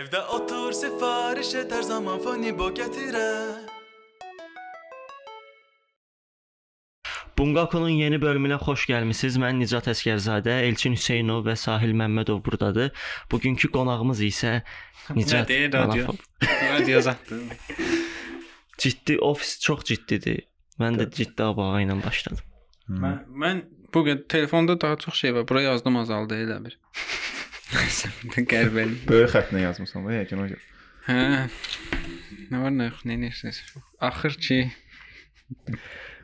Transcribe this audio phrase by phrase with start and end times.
[0.00, 3.70] Evdə otur sifariş et hər zaman foni bo gətirər
[7.40, 9.38] Bungakonun yeni bölümünə xoş gəlmisiniz.
[9.40, 12.90] Mən Nicat Əskərzadə, Elçin Hüseynov və Sahil Məmmədov burdadır.
[13.32, 14.52] Bugünkü qonağımız isə
[15.16, 16.18] Nicat Nədir radio?
[16.42, 17.48] Radio zətdir.
[18.76, 20.44] Ciddi ofis çox ciddidir.
[20.84, 22.49] Mən də ciddi abağa ilə başladım.
[22.90, 23.62] Mən mən
[23.94, 25.48] bu gün telefonda daha çox şey var.
[25.48, 26.78] Bura yazdım azaldı elə bir.
[28.50, 28.96] Qərbəli.
[29.08, 30.46] Böyük xətlə yazmısan da yəqin o.
[30.50, 30.62] görə.
[31.06, 31.20] Hə.
[32.50, 33.60] Nə var nə yox, nə edirsiniz?
[34.02, 34.58] Axır ki,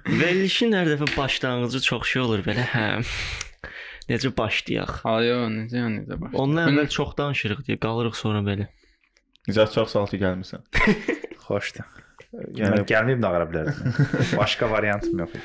[0.07, 2.67] Verilişin hər dəfə başlanğıcı çox şey olur belə.
[2.71, 2.87] Hə.
[4.11, 5.01] Necə başlayaq?
[5.11, 6.35] ayo, necə yəni necə baş.
[6.39, 8.69] Ondan əvvəl çox danışırıq deyə qalırıq sonra belə.
[9.49, 10.63] Nicat çox sağ ol ki, gəlmisən.
[11.47, 11.89] Xoşdur.
[12.37, 13.99] Yəni Yəni gəlməyib də ağara bilərdim.
[14.41, 15.45] Başqa variantım yox idi.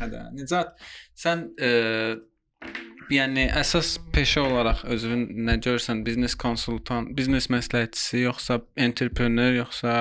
[0.00, 0.22] Hə də.
[0.36, 0.76] Nicat,
[1.16, 1.70] sən e,
[3.12, 9.96] yəni əsas peşə olaraq özün nə görsən, biznes konsultant, biznes məsləhətçisi yoxsa entrepreneur yoxsa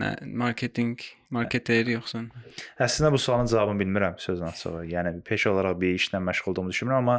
[0.00, 0.10] nə
[0.42, 2.26] marketinq, marketer yoxsa?
[2.84, 4.84] Əslində bu sualın cavabını bilmirəm sözün açığı.
[4.92, 7.18] Yəni peşə olaraq bir işlə məşğul olduğumu düşünmürəm, amma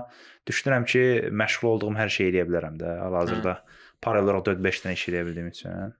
[0.50, 1.04] düşünürəm ki,
[1.44, 2.94] məşğul olduğum hər şeyi eləyə bilərəm də.
[3.02, 3.58] Hal-hazırda
[4.02, 5.96] paralel olaraq 4-5 dənə iş eləyə bildiyim üçün.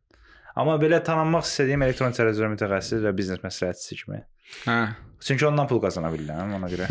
[0.58, 4.22] Amma belə tanınmaq istədiyim elektron təcrübə mütəxəssisi və biznes məsləhətçisi kimi.
[4.66, 4.78] Hə.
[5.28, 6.86] Çünki ondan pul qazana bilirəm ona görə.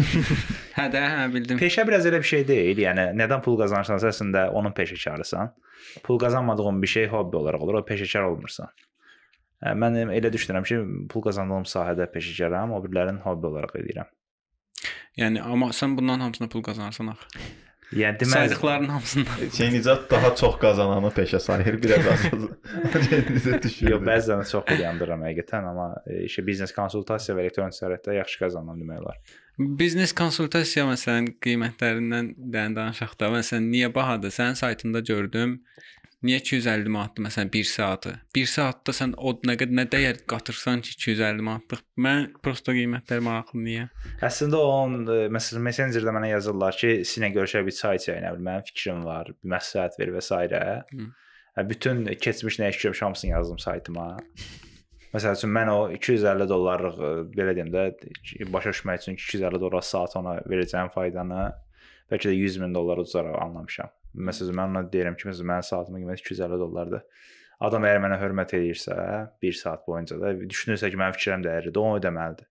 [0.76, 1.60] Hə də, hə bildim.
[1.60, 2.80] Peşə biraz elə bir şey deyil.
[2.82, 5.54] Yəni nədən pul qazanırsan, əslində onun peşəkarısan.
[6.04, 8.72] Pul qazanmadığın bir şey hobbi olaraq olur, o peşəkar olmursan.
[9.62, 10.80] Hə, Mən elə düşünürəm ki,
[11.12, 14.10] pul qazandığım sahədə peşəkaram, o birilərini hobbi olaraq edirəm.
[15.16, 17.46] Yəni amma sən bundan hamısına pul qazanırsan axı.
[17.94, 19.50] Yəni deməli Saydıqların hamısından.
[19.56, 22.24] şey Nicat daha çox qazananı peşə sayır, biraz az.
[23.30, 23.90] Nicat düşür.
[23.92, 28.82] Yox, bəzən çox yandıram həqiqətən, amma e, işə biznes konsultasiya və elektron ticarətdə yaxşı qazanıram
[28.82, 29.20] demək olar.
[29.56, 33.30] Biznes konsultasiya məsələn qiymətlərindən dən danışaq da.
[33.38, 34.34] Məsələn, niyə bahadır?
[34.34, 35.60] Sənin saytında gördüm.
[36.24, 38.12] Niyə 250 manatdır məsələn 1 saatı?
[38.34, 41.82] 1 saatda sən o nə qədər nə dəyər qatırsan ki 250 manatlıq.
[42.00, 43.84] Mən prosta qiymətlər maraqlı niyə?
[44.24, 48.48] Əslində onun e, məsələn Messenger-də mənə yazırlar ki, sizinlə görüşə bir çay içək, nə bilim,
[48.48, 50.40] mənim fikrim var, bir məsləhət ver və s.
[51.56, 54.08] Hə, Bütün keçmiş nə işləmiş hamısını yazdım saytıma.
[55.12, 57.86] Məsəl üçün mən o 250 dollarlıq e, belə deyim də
[58.56, 61.46] başa düşmək üçün 250 dollar saat ona verəcəyim faydanı
[62.10, 63.92] bəlkə də 100 min dollar ucuzaraq anlamışam.
[64.16, 67.06] Məsələn mən ona deyirəm ki, məsələn mənim saatımın qiyməti 250 dollardır.
[67.66, 68.96] Adam əgər mənə hörmət edirsə,
[69.44, 72.48] 1 saat boyunca da düşünürsə ki, mənim fikrim dəyərlidir, o ödəməlidir.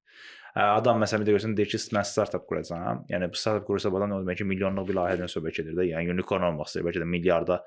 [0.55, 3.01] Adam məsələn bir də görsən deyir ki, mən startap quracağam.
[3.11, 5.87] Yəni bu startap qurursa bu adam nə demək ki, milyonluq bir layihədən söhbət gedir də.
[5.89, 7.57] Yəni unicorn olmaq istəyir, bəlkə də milyarda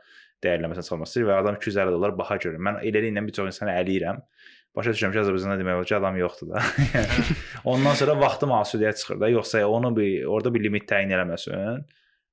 [0.47, 2.63] dəyərlənməsinə çıxmaq istəyir və adam 250 dollar baha görür.
[2.65, 4.25] Mən eləliklə bir çox insanı əliyirəm.
[4.79, 6.65] Başa düşürəm ki, Azərbaycanda demək olar ki, adam yoxdur da.
[7.75, 9.31] Ondan sonra vaxtım asudiyyət çıxır da.
[9.37, 11.85] Yoxsa onu bir orada bir limit təyin eləməsin.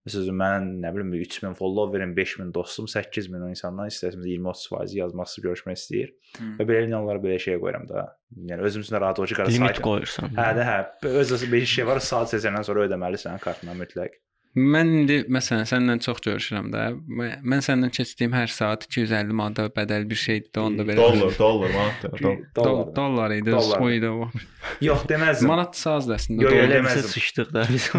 [0.05, 5.47] Məsələn, mən nə bilim 3000 followerim, 5000 dostum, 8000 o insandan istəsəm 20-30% yazmaq istəyir,
[5.47, 6.11] görüşmək istəyir.
[6.37, 6.49] Hı.
[6.59, 8.03] Və beləliklə onlara belə şey qoyuram da.
[8.51, 9.81] Yəni özüm üçün rahat qara Limit sayt.
[9.87, 10.37] qoyursan.
[10.37, 10.77] Hə də hə.
[11.09, 14.21] Öz bir şey var, saat seçəndən sonra ödəməlisən kartına mütləq.
[14.55, 16.83] Mən indi məsələn səndən çox görüşürəm də.
[17.43, 21.01] Mən səndən keçdiyim hər saat 250 manata bədəl bir şeydir də onda belə.
[21.01, 22.05] Dollar, dollar, manat.
[22.21, 22.37] Dollar.
[22.55, 23.83] Dollar, dollar idi, Dollar.
[23.83, 24.29] o idi o.
[24.83, 25.47] Yox deməzdim.
[25.51, 26.43] Manat saz əslində.
[26.43, 26.67] Yo, yo, dollar.
[26.67, 27.11] Elə bizə deməzdim.
[27.15, 27.89] sıçdıq da biz.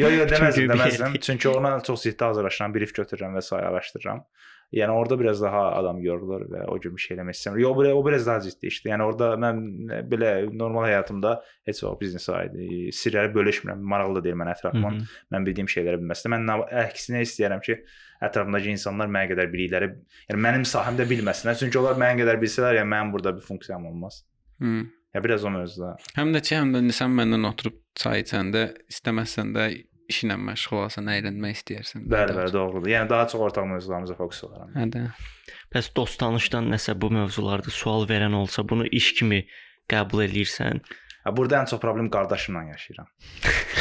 [0.00, 1.18] Yox, yox deməzdim, deməzdim.
[1.26, 4.24] Çünki ona çox ciddi hazırlaşıram, brief götürürəm və sair araşdırıram.
[4.70, 7.58] Yəni orada biraz daha adam yorulur və o kimi bir şey eləmək istəmir.
[7.64, 8.92] Yox, o biraz daha ciddi işdir.
[8.92, 9.58] Yəni orada mən
[10.12, 11.32] belə normal həyatımda
[11.66, 13.82] heç vaxt biznes aidi sirləri bölüşmürəm.
[13.82, 14.92] Maraqlı da deyil mən ətrafıma.
[15.34, 16.36] Mən bildiyim şeyləri bilməsəm.
[16.36, 17.80] Mən nə- əksinə istəyirəm ki,
[18.22, 19.90] ətrafımdakı insanlar mənə qədər bilikləri,
[20.30, 21.58] yəni mənim sahəmdə bilməsinlər.
[21.58, 24.22] Çünki onlar mənə qədər bilsələr, yəni mənim burada bir funksiyam olmaz.
[24.62, 24.84] Hı.
[25.14, 25.96] Ya biraz o mövzuda.
[26.16, 29.66] Həm də ki, həm də sən məndən oturub çay içəndə istəməsən də
[30.10, 32.06] işinlə məşğul olasan, əylənmək istəyirsən.
[32.10, 32.88] Bəli, bəli, doğrudur.
[32.90, 34.72] Yəni daha çox ortaq mövzularımıza fokus olaram.
[34.74, 35.04] Hə də.
[35.74, 39.44] Bəs dost tanışdan nəsə bu mövzularda sual verən olsa, bunu iş kimi
[39.90, 40.82] qəbul eləyirsən?
[41.24, 43.08] Ha, burada ən çox problem qardaşımla yaşayıram.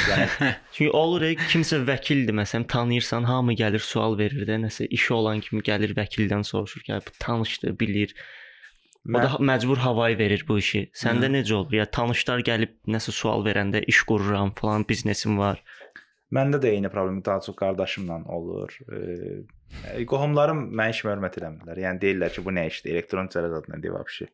[0.10, 0.28] Yəni
[0.76, 5.40] Çünki olur e, kimsə vəkildir məsələn, tanıyırsan, hamı gəlir sual verir də, nəsə işi olan
[5.46, 8.16] kimi gəlir vəkildən soruşur ki, "Hə, bu tanışdır, bilir.
[9.08, 10.82] O Mən- da məcbur havayı verir bu işi.
[11.04, 11.74] Səndə necə olur?
[11.74, 15.64] Ya tanışlar gəlib nəsə sual verəndə iş qururam falan, biznesim var.
[16.36, 18.78] Məndə də eyni problem daha çox qardaşımla olur.
[18.92, 19.00] E,
[20.10, 21.80] Qohumlarım mən işimə hörmət eləmirlər.
[21.84, 22.92] Yəni deyirlər ki, bu nə işdir?
[22.96, 24.28] Elektron ticarət adına deyir vəbşi.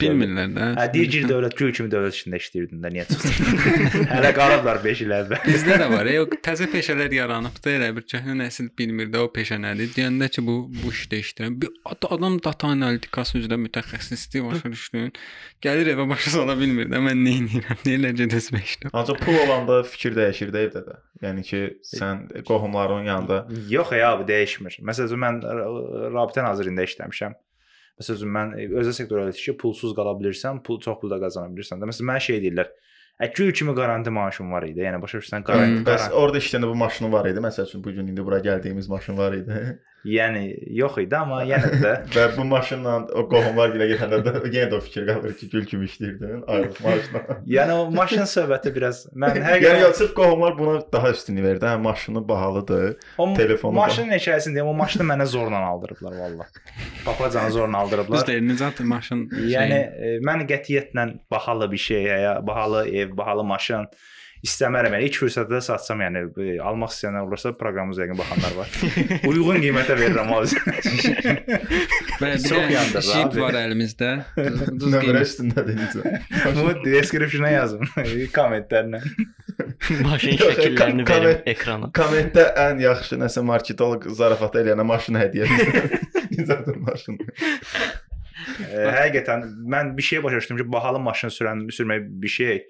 [0.00, 0.66] Bilmirlər də.
[0.78, 4.08] Hə, deyir ki, dövlət gül kimi dövlət işində işləyirdin də, niyə çıxdın?
[4.14, 5.44] Hələ qalıblar 5 il əvvəl.
[5.46, 6.10] Bizdə də var.
[6.14, 7.74] Yox, təzə peşələr yaranıbdı.
[7.76, 9.92] Elə bir köhnə nəsil bilmir də o peşə nədir.
[9.96, 11.58] Deyəndə ki, bu bu işdə işləyirəm.
[11.64, 15.12] Bir ad- adam data analitikası üzrə mütəxəssisdir, başa düşdün?
[15.64, 17.80] Gəlir evə başa sala bilmir də mən nə edirəm?
[17.86, 18.92] Deyirlər ki, dəsmə işlə.
[18.96, 20.98] Ancaq pul olanda fikir dəyişir də evdə də.
[21.20, 24.69] Yəni ki, sən qohumların yanında Yox ya, bu dəyişmir.
[24.78, 25.54] Məsələn, mən ə,
[26.14, 27.34] rabitə nazirliyində işləmişəm.
[28.00, 31.52] Məsələn, mən e, özəl sektor elədik ki, pulsuz qala bilirsən, pul çox pul da qazana
[31.52, 31.82] bilirsən.
[31.82, 31.90] də.
[31.90, 32.70] Məsələn, mənə şey deyirlər.
[33.20, 34.80] Ə, gül kimi qaranti maaşım var idi.
[34.86, 37.42] Yəni başa düşürsən, qaranti, Hmm, bəs orada işləyəndə bu maşının var idi.
[37.44, 39.58] Məsəl üçün bu gün indi bura gəldiyimiz maşın var idi.
[40.04, 44.70] Yəni yox idi, amma yenə də Və bu maşınla o qohumlar gilə getəndə də yenə
[44.72, 47.20] də o fikir qalır ki, gül kimi işləyirdin ayrılıq maşına.
[47.56, 51.68] yəni o maşın söhbəti biraz mən Yəni həqiqətən ya sırf qohumlar buna daha üstünlük verdi.
[51.68, 52.96] Hə, maşını bahalıdır.
[53.18, 56.46] o telefonu maşının hekayəsini deyim, o maşını mənə zorla aldırıblar valla.
[57.04, 58.16] Papacanı zorla aldırıblar.
[58.16, 59.26] Biz də eliniz maşın.
[59.52, 63.86] Yəni e, mən qətiyyətlə bahalı bir şey, ya bahalı ev, bahalı maşın
[64.46, 64.94] istəmərəm.
[64.96, 68.70] Yəni ilk fürsətdə satsam, yəni e, almaq istəyənlər olursa proqramımıza yəqin baxanlar var.
[69.28, 70.62] Uyğun qiymətə verirəm o üzə.
[72.20, 73.42] Belə bir Çox də yandır sheet abi.
[73.44, 74.10] var əlimizdə.
[74.80, 75.26] Duz Nömrə qiymət.
[75.28, 76.14] üstündədir necə.
[76.56, 77.84] Bunu description-a yazın,
[78.38, 79.02] kommentlərlə.
[80.06, 81.90] Maşın Yox, şəkillərini kom- verim ekrana.
[82.00, 85.98] Kommentdə ən yaxşı nəsə marketoloq zarafat eləyənə maşını hədiyyə edir.
[86.38, 87.18] Necədir maşın?
[88.60, 92.62] E, həqiqətən mən bir şey başa düşdüm ki, bahalı maşın sürən sürmək bir şey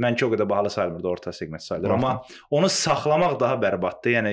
[0.00, 1.88] Mənki o qədər bahalı sayılmırdı, orta segment sayılır.
[1.88, 1.94] Orta.
[1.94, 4.16] Amma onu saxlamaq daha bərbaddır.
[4.16, 4.32] Yəni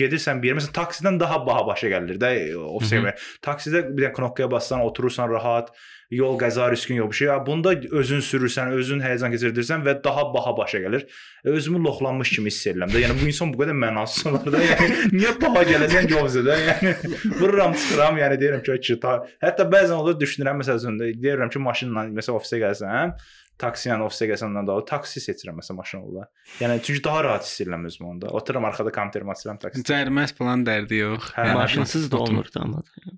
[0.00, 2.86] gedirsən bir yer, məsələn, taksidən daha baha başa gəlir də Hı hı.
[2.88, 3.26] segment.
[3.44, 5.74] Taksidə bir də knopkaya bassan, oturursan rahat,
[6.12, 7.28] yol qəza riskin yox bir şey.
[7.28, 11.06] Ya bunda özün sürürsən, özün həyəcan keçirdirsən və daha baha başa gəlir.
[11.44, 13.00] E, Özümü loxlanmış kimi hiss edirəm də.
[13.04, 14.60] Yəni bu insan bu qədər mənasız olar da.
[14.64, 16.58] Yəni niyə baha gələcək gözdə?
[16.68, 16.94] Yəni
[17.40, 19.18] vururam, çıxıram, yəni deyirəm ki, ki ta...
[19.44, 23.16] hətta bəzən olur düşünürəm məsələn deyirəm ki, maşınla məsələn ofisə gəlsən,
[23.58, 26.28] taksi ilə ofisə gəlsəndən daha taksi seçirəm məsələn maşın olar.
[26.60, 28.30] Yəni çünki daha rahat hiss edirəm özümü onda.
[28.38, 29.82] Otururam arxada kompüterimi açıram taksi.
[29.86, 31.28] Cəriməz falan dərdi yox.
[31.36, 32.78] Hə, Yəni, Maşınsız da otur- olmurdu amma.
[32.82, 33.16] da.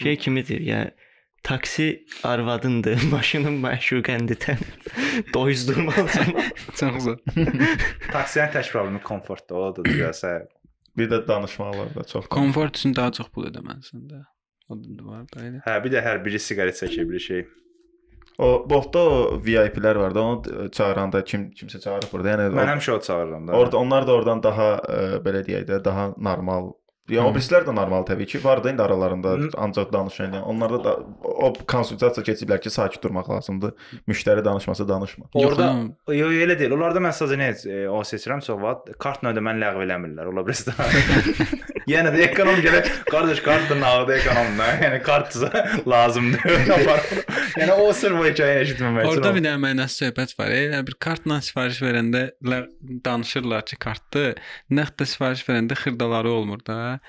[0.00, 0.90] Şey kimidir, yəni
[1.42, 4.56] taksi arvadındır, maşının məşuqəndir.
[5.34, 6.26] Doyuzdurmalısan.
[6.80, 7.18] Çox zor.
[8.12, 9.56] Taksinin tək problemi komfortdur.
[9.56, 10.34] O da deyəsə
[10.98, 12.26] Bir də danışmalar da çox.
[12.26, 14.18] Komfort üçün daha çox pul ödəməlisən də.
[14.68, 15.60] O da var da elə.
[15.64, 17.44] Hə, bir də hər biri siqaret çəkir bir şey.
[18.40, 19.00] O botda
[19.44, 22.30] VIP-lər var da, onu çağıranda kim kimsə çağırır burada.
[22.34, 23.52] Yəni Mən həmişə o çağırıram da.
[23.52, 26.70] Orada onlar da oradan daha ə, belə deyək də, daha normal.
[27.10, 27.34] Ya o Hı.
[27.36, 30.32] birislər də normal təbii ki, var da indi aralarında ancaq danışan.
[30.32, 30.92] Yəni onlarda da
[31.22, 33.72] o konsultasiya keçiblər ki, sakit durmaq lazımdır.
[34.08, 35.26] Müştəri danışmasa danışma.
[35.34, 35.70] Orada
[36.14, 36.76] Yox, elə deyil.
[36.76, 40.30] Onlarda mən sadəcə nə e, o seçirəm çox vaxt kartla ödəməni ləğv eləmirlər.
[40.30, 40.74] Ola bilər də.
[41.90, 44.70] yəni də ekonom gələ, qardaş kartla nağdı ekonomda.
[44.84, 45.50] Yəni kartsa
[45.86, 46.40] lazımdır.
[47.60, 49.10] Yəni o sırf o hekayəni eşitməmək üçün.
[49.10, 50.52] Orada o- bir dənə mənasız söhbət var.
[50.54, 52.22] Elə bir kartla sifariş verəndə
[53.04, 54.34] danışırlar ki, kartdı.
[54.70, 56.99] Nağdda sifariş verəndə xırdaları olmur da.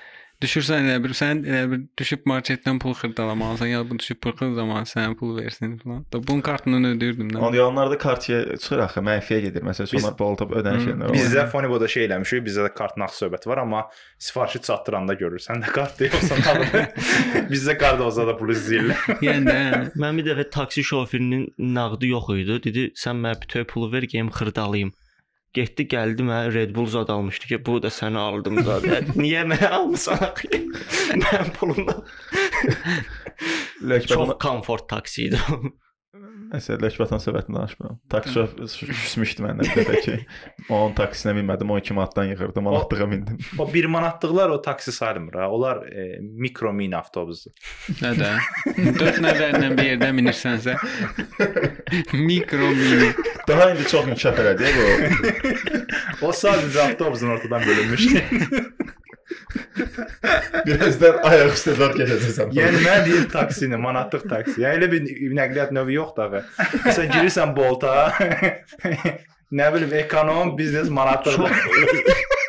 [0.42, 4.88] Düşürsən elə bir sən elə bir düşüb marketdən pul xırdalamalısan, ya bu düşüb pul zaman
[4.90, 6.00] sənə pul versin falan.
[6.12, 7.38] Da bunun kartından ödəyirdim də.
[7.38, 9.62] Onda onlarda kartiya çıxır axı, mənfiyə gedir.
[9.62, 11.12] Məsələn, Biz- onlar bolta ödəniş Hı, yerlər.
[11.14, 13.84] Bizdə Foniboda şey eləmişik, bizdə də kart nağd söhbəti var, amma
[14.18, 16.90] sifarişi çatdıranda görürsən də kart yoxsa nədir?
[17.52, 19.06] bizdə kart olsa da pulu izləyirlər.
[19.28, 19.60] Yəni də
[20.02, 21.46] Mən bir dəfə taksi şoferinin
[21.78, 22.58] nağdı yox idi.
[22.66, 24.90] Dedi, sən mənə bütöv pulu ver, geyim xırdalayım.
[25.52, 28.86] Getdi, gəldi mənə Red Bull zad almışdı ki, bu da səni aldım zad.
[29.20, 30.48] Niyə mənə almısan axı?
[31.22, 32.00] Mənim pulumdan.
[33.82, 35.40] Ləkbatan Çox komfort taksi idi.
[36.52, 36.56] O.
[36.56, 37.98] Nəsə Ləkbatan söhbətini danışmıram.
[38.12, 38.44] Taksi
[38.92, 40.16] küsmüşdü məndən bir dəfə ki,
[40.68, 43.38] onun taksisinə minmədim, 12 manatdan yığırdım, manatlığa mindim.
[43.58, 45.50] O 1 manatlıqlar o taksi sayılmır ha.
[45.50, 47.52] Onlar e, mikro mini avtobusdur.
[48.02, 48.32] nə də
[49.00, 50.76] 4 nəfərlə bir yerdə minirsənsə
[52.12, 53.12] mikro mini
[53.48, 56.26] Daha indi çox inkişaf elədi bu.
[56.26, 58.06] O sadəcə avtobusun ortadan bölünmüş.
[60.66, 62.52] Birazdan ayaq üstə zad keçəcəksən.
[62.56, 64.60] yəni mən deyir taksini, manatlıq taksi.
[64.64, 65.06] Yəni elə bir
[65.38, 66.68] nəqliyyat növü yoxdur axı.
[66.86, 67.94] Məsələn girirsən Bolta,
[69.52, 71.40] nə bilim ekonom, biznes manatlıq.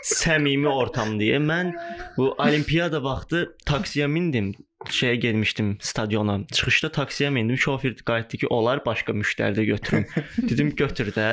[0.04, 1.40] Səmimi ortamdır.
[1.40, 1.72] Mən
[2.18, 4.54] bu olimpiyada vaxtı taksiyə mindim.
[4.92, 6.42] Şeyə getmişdim stadiona.
[6.52, 7.58] Çıxışda taksiyə mindim.
[7.58, 10.06] Şofer qayıtdı ki, olar başqa müştəri də götürüm.
[10.50, 11.30] Dedim götür də.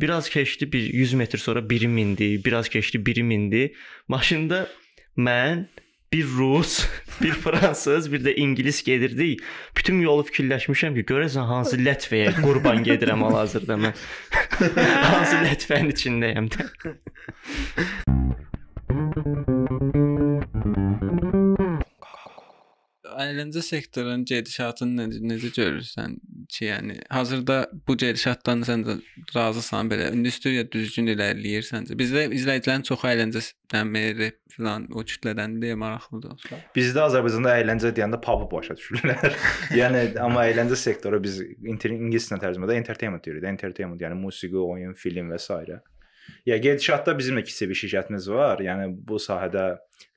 [0.00, 3.74] Biraz keçdi, bir 100 metr sonra biri mindi, biraz keçdi, biri mindi.
[4.08, 4.68] Maşında
[5.18, 5.64] mən
[6.12, 6.86] bir rus,
[7.22, 9.40] bir fransız, bir də ingilis gedirdik.
[9.76, 13.94] Bütün yolu fikirləşmişəm ki, görəsən hansı Latviya qurban gedirəm hal-hazırda mən.
[15.10, 16.62] hansı Latviyanın içindəyəm də.
[23.20, 26.16] əyləncə sektorunun gedişatını necə, necə görürsən
[26.50, 28.96] ki, yəni hazırda bu gedişatdan sən də
[29.34, 31.96] razısan belə industriya düzgün irəliləyir səncə?
[31.98, 36.44] Bizdə izləyicilərin çoxu əyləncədən meri filan o kütlədən deyə maraqlıdır.
[36.76, 39.38] Bizdə Azərbaycanda əyləncə deyəndə pub'u başa düşürlər.
[39.80, 43.48] yəni amma əyləncə sektoru biz ingiliscə tərcümədə entertainment deyirik.
[43.54, 45.80] Entertainment yəni musiqi, oyun, film və s.
[46.46, 48.60] Ya gedişatda bizim də kiçik bir şirkətimiz var.
[48.64, 49.64] Yəni bu sahədə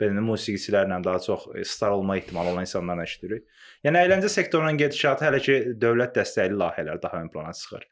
[0.01, 3.48] belə musiqiçilərlə daha çox e, star olma ehtimalı olan insanlarla işləyirik.
[3.86, 7.88] Yəni əyləncə sektorunun gedişatı hələ ki dövlət dəstəkli layihələr daha ön plana çıxır.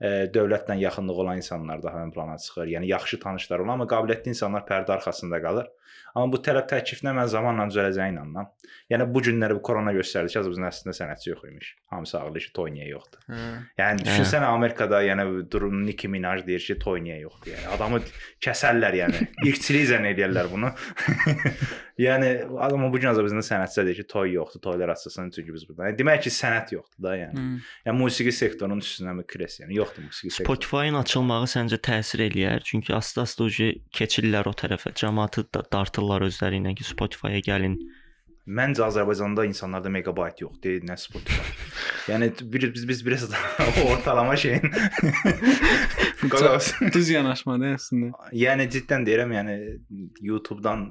[0.00, 2.70] E, dövlətlə yaxınlığı olan insanlar daha ön plana çıxır.
[2.74, 5.70] Yəni yaxşı tanışlar olan, amma qabiliyyətli insanlar pərdə arxasında qalır.
[6.14, 8.52] Amma bu tələb təkliflə mən zamanla düzələcəyinə inanıram.
[8.88, 11.72] Yəni bu günləri bu korona göstərdi ki, Azərbaycan əslində sənətçi yox imiş.
[11.92, 13.24] Hamısı ağlayır ki, toy niyə yoxdur.
[13.28, 13.48] Hə.
[13.80, 17.52] Yəni düşünsənə Amerikada yəni durum Nicki Minaj deyir ki, toy niyə yoxdur.
[17.52, 18.00] Yəni adamı
[18.44, 19.20] kəsərlər yəni.
[19.48, 20.72] İrqçilik zənn edirlər bunu.
[22.06, 25.90] yəni amma bu gün Azərbaycanda sənətçilər deyir ki, toy yoxdur, toylar açılsın çünki biz burada.
[25.90, 27.36] Yəni, demək ki, sənət yoxdur da yəni.
[27.36, 27.60] Hmm.
[27.84, 30.48] Yəni musiqi sektorunun üstünə mi kres yəni yoxdur musiqi sektoru.
[30.48, 32.64] Spotify-ın açılmağı səncə təsir eləyər?
[32.64, 33.48] Çünki asta-asta
[33.94, 34.92] keçirlər o tərəfə.
[34.98, 37.78] Cəmaatı da dartırlar özləri ilə ki, Spotify-a gəlin.
[38.48, 41.50] Məncə Azərbaycanda insanlarda megabayt yoxdur, nə Spotify.
[42.12, 43.36] yəni bir, biz biz biraz da
[43.90, 44.72] ortalama şeyin.
[46.94, 48.30] Düz yanaşmadı əslində.
[48.32, 49.56] Yəni cidden deyirəm, yəni
[50.24, 50.86] YouTube-dan,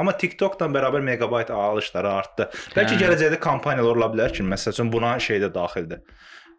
[0.00, 2.48] amma TikTok-dan bərabər megabayt alışları artdı.
[2.72, 3.02] Bəlkə Hə.
[3.04, 6.00] gələcəkdə kampaniyalar ola bilər ki, məsəl üçün buna şey də daxildir.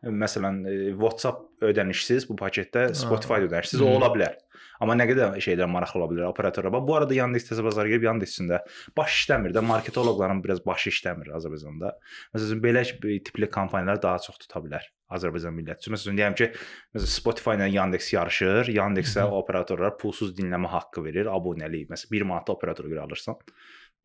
[0.06, 4.38] Məsələn, e, WhatsApp ödənişsiz bu paketdə Spotify ödənişsiz o ola bilər.
[4.84, 6.74] Amma nə qədər şeylər maraqlı ola bilər operatorlara.
[6.76, 8.62] Bax, Bu arada Yandex təzə bazara girib Yandex-ində
[8.98, 11.94] baş işləmir də, marketoloqların biraz başı işləmir Azərbaycanda.
[12.36, 12.84] Məsələn, belə
[13.26, 15.92] tipli kampaniyalar daha çox tuta bilər Azərbaycan milləti.
[15.94, 16.50] Məsələn, deyəm ki,
[16.98, 18.72] məsələn Spotify ilə Yandex yarışır.
[18.76, 21.88] Yandex-ə operatorlar pulsuz dinləmə haqqı verir, abunəlik.
[21.92, 23.38] Məsələn, 1 manatda operatora görə alırsan.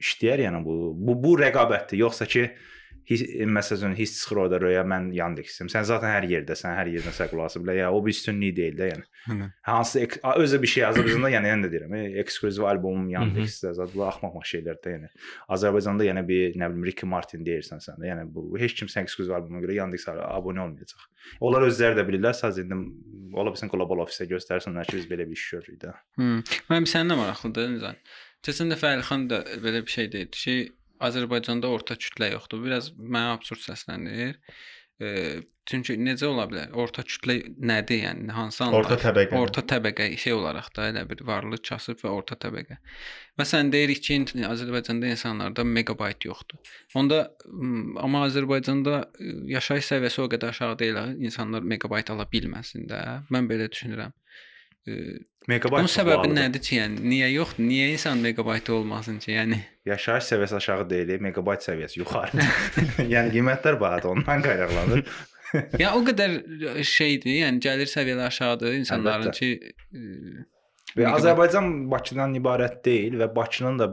[0.01, 0.77] İşləyər yəni bu.
[0.97, 2.01] Bu bu rəqabətdir.
[2.05, 2.47] Yoxsa ki
[3.11, 3.23] his,
[3.57, 5.71] məsələn hiss çıxır orada röya mən Yandex-im.
[5.73, 7.71] Sən zaten hər yerdəsən, hər yerdən sən qulaq asıb.
[7.75, 9.07] Ya o bir üstünlük deyil də yəni.
[9.27, 9.51] Hı.
[9.69, 14.07] Hansı özü bir şey Azərbaycanda yəni mən də deyirəm, e, ekskluziv albomum Yandex-də zət bu
[14.07, 15.13] axmaq şeylərdə yəni.
[15.57, 18.11] Azərbaycanda yəni bir nə bilim Ricky Martin deyirsən sən də.
[18.13, 21.07] Yəni bu heç kim sən ekskluziv albomuna görə Yandex-ə abunə olmayacaq.
[21.45, 22.81] Onlar özləri də bilirlər, sadəcə indi
[23.37, 25.95] ola bilsin qlobal ofisə göstərsənlər ki, biz belə bir iş görürük də.
[26.19, 26.43] Hmm.
[26.73, 27.99] Mən səninlə maraqlıdır Nizam.
[28.47, 30.55] Keçən dəfə Əlixan da belə bir şey deyirdi ki,
[31.07, 32.61] Azərbaycanda orta kütlə yoxdur.
[32.65, 34.37] Biraz mənə absurd səslənir.
[35.01, 36.75] E, çünki necə ola bilər?
[36.77, 38.03] Orta kütlə nədir?
[38.05, 38.83] Yəni hansı anlar?
[38.83, 39.39] Orta təbəqə.
[39.39, 42.77] Orta təbəqə şey olaraq da elə bir varlı kasıb və orta təbəqə.
[43.41, 44.19] Məsələn deyirik ki,
[44.51, 46.61] Azərbaycanda insanlarda megabayt yoxdur.
[47.01, 47.23] Onda
[48.05, 53.01] amma Azərbaycanda e, yaşayış səviyyəsi o qədər aşağı deyil, insanlar megabayt ala bilməsin də.
[53.33, 54.13] Mən belə düşünürəm.
[54.13, 54.50] E,
[55.49, 56.37] Megabayt Bunun səbəbi pahalıdır.
[56.37, 57.65] nədir ki, yəni niyə yoxdur?
[57.65, 59.33] Niyə insan megabaytı olmasın ki?
[59.33, 59.59] Yəni
[59.91, 62.47] Yaşayış səviyyəsi aşağı deyil, megabayt səviyyəsi yuxarı.
[63.15, 65.05] yəni qiymətlər bahadır, ondan qaynaqlanır.
[65.83, 66.39] ya o qədər
[66.87, 70.01] şeydir, yəni gəlir səviyyələri aşağıdır insanların ki e,
[70.91, 71.21] Və Megabayt.
[71.21, 73.87] Azərbaycan Bakıdan ibarət deyil və Bakının da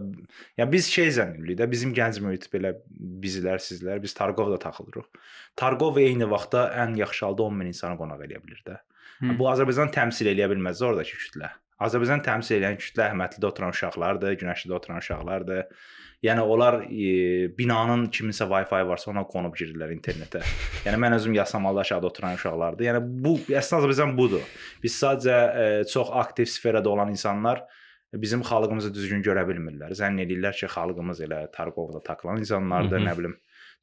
[0.58, 2.72] ya biz şey zənn edirik də bizim gənc mühit belə
[3.22, 5.06] bizlər, sizlər, biz Targovda taxılırıq.
[5.62, 8.80] Targov eyni vaxtda ən yaxşı halda 10 min insanı qonaq edə bilər də.
[8.80, 8.97] Hı.
[9.22, 11.52] Bu Azərbaycan təmsil eləyə bilməz oradakı kütlə.
[11.84, 15.66] Azərbaycan təmsil edən kütlə Əhmədlidə oturan uşaqlardır, Günəşlidə oturan uşaqlardır.
[16.26, 17.10] Yəni onlar e,
[17.58, 20.42] binanın kiminsə Wi-Fi varsa ona qonub girirlər internetə.
[20.86, 22.88] Yəni mən özüm Yasamalda aşağıda oturan uşaqlardır.
[22.90, 24.46] Yəni bu əslində Azərbaycan budur.
[24.82, 27.62] Biz sadəcə e, çox aktiv sferada olan insanlar
[28.14, 29.94] bizim xalqımızı düzgün görə bilmirlər.
[29.98, 33.10] Zənn edirlər ki, xalqımız elə Targovda takılan insanlardır, Hı hı.
[33.10, 33.38] nə bilim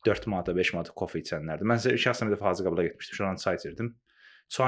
[0.07, 1.69] 4 manata, 5 manata kofe içənlərdir.
[1.69, 3.95] Mən şəxsən bir dəfə Hacı Qabala getmişdim, şuranın çay içirdim.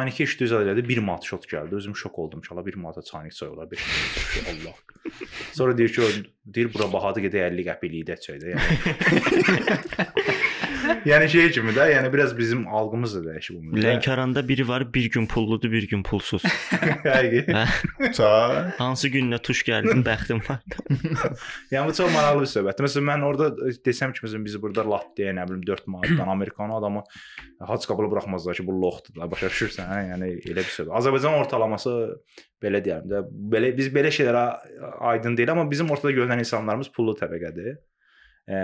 [0.08, 1.74] 2 iş düz elədi, 1 manat şot gəldi.
[1.74, 4.66] Özüm şok oldum ki, ala 1 manata çayın çay olar, 5 manat.
[4.66, 4.74] Allah.
[5.52, 6.02] Sonra deyir ki,
[6.46, 8.46] deyir bura bahadır gedək 50 qəpiklik də çay da.
[8.56, 10.32] Yəni.
[11.10, 13.80] yəni şey kimi də, yəni biraz bizim algımız da dəyişib bu.
[13.82, 16.44] Lənkəranda biri var, bir gün pulludur, bir gün pulsuz.
[17.04, 17.44] Həqiqi.
[17.50, 18.70] Hə, Çay.
[18.78, 20.62] hansı günlə tuş gəldin, bəxtim var.
[21.72, 22.88] Yəni bu çox maraqlı bir söhbətdir.
[22.88, 23.50] Məsələn mən orada
[23.88, 27.04] desəm ki, məsələn biz burada latte, nə bilim 4 manatdan Amerikanı adamı
[27.60, 30.00] hac qabılı buraxmazlar ki, bu loxdur da, başa düşürsən, hə?
[30.12, 30.94] Yəni elə bir söhbət.
[31.00, 31.96] Azərbaycan ortalaması
[32.62, 34.46] belə deyərəm də, belə biz belə şeylərə
[35.12, 37.76] aydın deyil, amma bizim ortada görünən insanlarımız pullu təbəqədir.
[38.46, 38.58] Ə,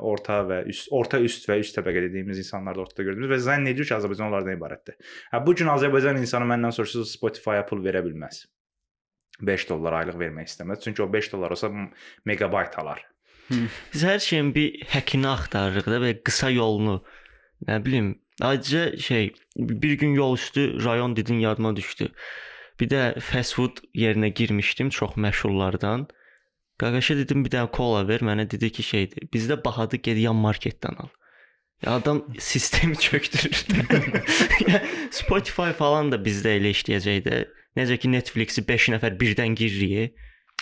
[0.00, 3.68] orta və üst, orta üst və üst təbəqə dediyimiz insanlar da ortada gördüyümüz və zənn
[3.68, 4.96] edir ki, Azərbaycan onlardan ibarətdir.
[5.32, 8.46] Hə bu gün Azərbaycan insanı məndən soruşsa Spotify-a pul verə bilməz.
[9.44, 10.80] 5 dollar aylıq vermək istəməz.
[10.84, 11.68] Çünki o 5 dollar olsa
[12.24, 13.04] megabayt alar.
[13.92, 17.02] Biz hər şeyin bir həkini axtarırıq da və qısa yolunu.
[17.68, 22.08] Nə bilim, ayrıca şey bir gün yol üstü rayon dedin yadıma düşdü.
[22.80, 26.08] Bir də fast food yerinə girmişdim, çox məşhurlardan.
[26.80, 29.28] Qaqaşa dedim bir dənə kola ver, mənə dedi ki şeydir.
[29.32, 31.12] Bizdə bahadır, get yan marketdən al.
[31.84, 33.64] Ya adam sistemi çökdürür.
[35.20, 37.42] Spotify falan da bizdə elə işləyəcəkdi.
[37.76, 40.16] Necə ki Netflix-i 5 nəfər birdən giririk.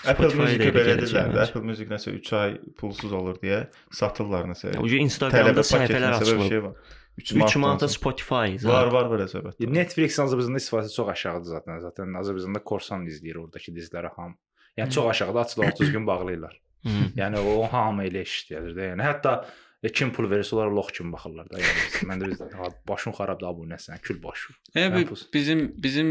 [0.05, 1.45] Apple Spotify-da Music elə belə gələcək dedilər də.
[1.47, 3.61] Apple Music nəsə 3 ay pulsuz olur deyə
[3.95, 4.75] satırlar nəsə.
[4.83, 6.49] Ucu Instagramda səhifələr açılıb.
[6.51, 6.75] şey var.
[7.19, 8.59] 3 3 manata Spotify.
[8.65, 9.63] Var, var belə söhbət.
[9.71, 11.79] Netflix Azərbaycanda istifadəsi çox aşağıdır zaten.
[11.87, 14.35] Zaten Azərbaycanda korsan izləyir oradakı diziləri ham.
[14.79, 16.61] Yəni çox aşağıda açılır, düzgün bağlayırlar.
[16.85, 16.97] Hı.
[17.17, 18.91] Yəni o hamı elə işləyir də.
[18.93, 19.33] Yəni hətta
[19.85, 21.61] e, kim pul verirsə onlar lox kimi baxırlar da.
[21.63, 22.41] Yəni mən də biz
[22.89, 24.53] başın xarabdır bu nəsən, kül başı.
[24.75, 26.11] Yəni Yəni bu bizim bizim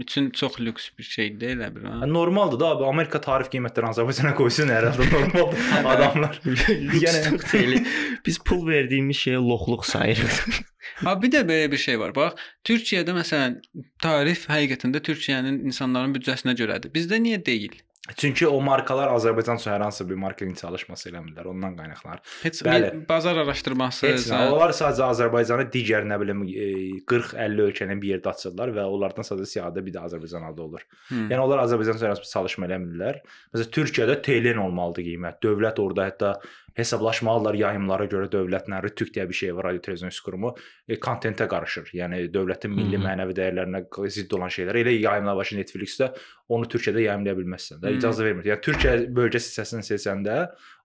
[0.00, 1.84] üçün çox lüks bir şey deyil elə bir.
[1.84, 1.94] ha.
[2.02, 5.58] Yəni, normaldır da abi Amerika tarif qiymətləri Azərbaycana qoysun hər halda normaldır.
[5.94, 7.86] Adamlar yəni Yəni deyil.
[8.26, 10.40] Biz pul verdiyimiz şeyə loxluq sayırıq.
[11.04, 12.14] Ha bir də belə bir şey var.
[12.16, 12.32] Bax,
[12.66, 13.58] Türkiyədə məsələn
[14.02, 16.90] tarif həqiqətən də Türkiyənin insanların büdcəsinə görədir.
[16.94, 17.76] Bizdə niyə deyil?
[18.16, 21.48] Çünki o markalar Azərbaycan üçün hər hansı bir marketinq çalışması eləmirlər.
[21.50, 22.22] Ondan qaynaqlanır.
[22.42, 22.92] Heç Bəli.
[22.94, 24.40] bir bazar araşdırması, Heç nə.
[24.52, 26.68] Onlar sadəcə Azərbaycanı digər nə bilim e,
[27.10, 30.86] 40-50 ölkənin bir yerdə açırlar və onlardan sadəcə siyahıda bir də Azərbaycan adı olur.
[31.10, 31.26] Hı.
[31.34, 33.20] Yəni onlar Azərbaycan üçün hər hansı bir çalışma eləmirlər.
[33.52, 35.40] Məsələn Türkiyədə TLN olmalıdır qiymət.
[35.44, 36.32] Dövlət orada hətta
[36.78, 40.54] hesablaşmalılar yayımlara görə dövlətlə Rütük deyə bir şey var, radio televizyon qurumu
[40.88, 41.90] e, kontentə qarışır.
[41.98, 43.04] Yəni dövlətin milli Hı.
[43.04, 43.82] mənəvi dəyərlərinə
[44.14, 46.10] zidd olan şeylər elə yayımlar var ki, Netflix-də
[46.54, 47.90] onu Türkiyədə yayımlaya bilməzsən də.
[47.90, 48.00] Hı.
[48.00, 48.50] İcazə vermir.
[48.52, 50.38] Yəni Türkiyə bölgəsi hissəsini seçəndə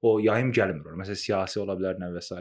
[0.04, 0.98] o yayım gəlmir ora.
[1.00, 2.36] Məsələn siyasi ola bilər nə və s.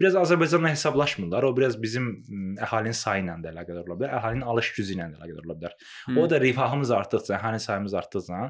[0.00, 1.44] Biraz Azərbaycanla hesablaşmırlar.
[1.44, 2.08] O biraz bizim
[2.56, 4.14] əhalinin sayı ilə də əlaqədar ola bilər.
[4.18, 5.76] Əhalinin alış gücü ilə də əlaqədar ola bilər.
[6.06, 6.16] Hı.
[6.22, 8.40] O da rifahımız artdıqca, əhalinin sayımız artdıqca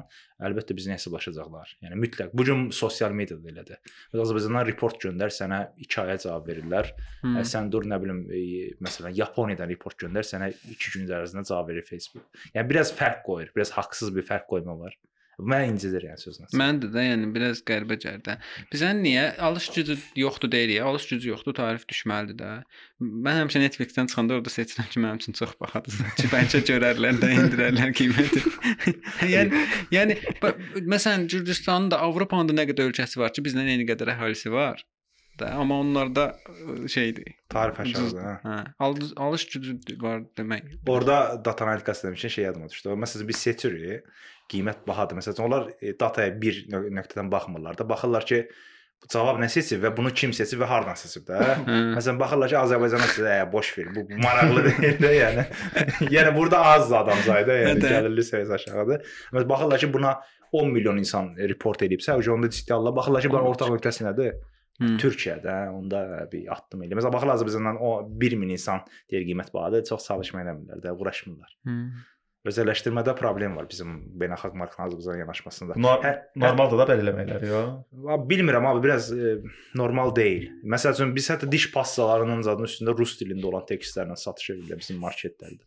[0.47, 1.75] əlbəttə bizlə hesablaşacaqlar.
[1.83, 2.31] Yəni mütləq.
[2.33, 3.79] Bu gün sosial mediada da elədir.
[4.11, 6.91] Məsələn Azərbaycandan report göndər, sənə 2 aya cavab verirlər.
[7.21, 7.35] Hı.
[7.39, 8.43] Ə, sən dur nə bilim, e,
[8.83, 12.27] məsələn Yaponiyadan report göndər, sənə 2 gün ərzində cavab verir Facebook.
[12.55, 14.97] Yəni biraz fərq qoyur, biraz haqsız bir fərq qoyma var.
[15.39, 16.47] Bu Mənə incidir yəni sözlə.
[16.59, 18.35] Məndə də yəni biraz qəribə gəldi.
[18.73, 20.81] Bizə niyə alış gücü yoxdur deyirik?
[20.85, 22.51] Alış gücü yoxdur, tarif düşməlidir də.
[23.01, 25.97] Mən həmişə Netflix-dən çıxanda orada seçirəm ki, mənim üçün çox bahadır.
[26.21, 28.45] Ki bəlkə görərlər də endirərlər qiyməti.
[29.35, 30.19] yəni yəni
[30.85, 34.85] məsələn Gürcüstanın da Avropanın da nə qədər ölkəsi var ki, bizlə eyni qədər əhalisi var.
[35.39, 36.39] Da, amma onlarda
[36.87, 37.33] şeydir.
[37.49, 38.19] Tarif aşağıdır.
[38.21, 38.33] Hə.
[38.43, 40.67] Hə, alış, alış gücü var demək.
[40.87, 42.93] Orada data analitikası demişkən şey yadıma düşdü.
[43.01, 44.05] Məsələn biz seçirik,
[44.53, 45.19] qiymət bahadır.
[45.19, 47.87] Məsələn onlar e, dataya bir nö- nöqtədən baxmırlar da.
[47.89, 48.43] Baxırlar ki,
[49.03, 51.41] bu cavab nə seçib və bunu kim seçib və hardan seçib də.
[51.67, 51.79] Hə.
[51.97, 53.91] Məsələn baxırlar ki, Azərbaycana sizə ə, boş ver.
[53.97, 55.47] Bu, maraqlı deyil də, yəni.
[56.15, 59.13] yəni burada az adam sayda, yəni Hə gəlirli səviyyəsi aşağıdır.
[59.33, 60.15] Məsələn baxırlar ki, buna
[60.53, 62.97] 10 milyon insan report edibsə, onda ciddi alırlar.
[63.01, 64.35] Baxırlar ki, bunun ortaq nöqtəsi nədir?
[64.81, 64.95] Hı.
[65.01, 65.99] Türkiyədə onda
[66.31, 66.97] bir addım elə.
[66.97, 71.51] Məsələn baxırlar Azərbaycandan o 1 min insan deyir qiymət bahadır, çox çalışma eləmirlər də, uğraşmırlar.
[71.69, 71.75] Hı.
[72.43, 75.77] Özəlləşdirmədə problem var bizim beynəlxalq Azərbaycana yanaşmasında.
[75.79, 76.11] Nor Hə,
[76.43, 77.61] normaldır da belə eləməklər, yo.
[78.27, 79.37] Bilmirəm abi biraz e,
[79.79, 80.49] normal deyil.
[80.73, 84.99] Məsəl üçün biz hətta diş pastalarının zadının üstündə rus dilində olan tekstlərlə satış edirlər bizim
[84.99, 85.63] marketlərdə.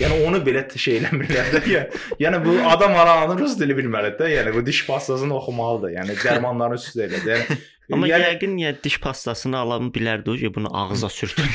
[0.00, 1.64] Yəni onu belə şey eləmirlər də.
[1.72, 4.30] Yəni, yəni bu adam aranın rus dili bilməlidir də.
[4.36, 5.96] Yəni bu diş pastasını oxumalıdır.
[5.96, 7.32] Yəni dərmanların üstündə elədir.
[7.40, 7.60] Yəni
[7.92, 11.48] Amma yəni, yəqin ya diş pastasını alan bilərdi o ki, bunu ağza sürtür.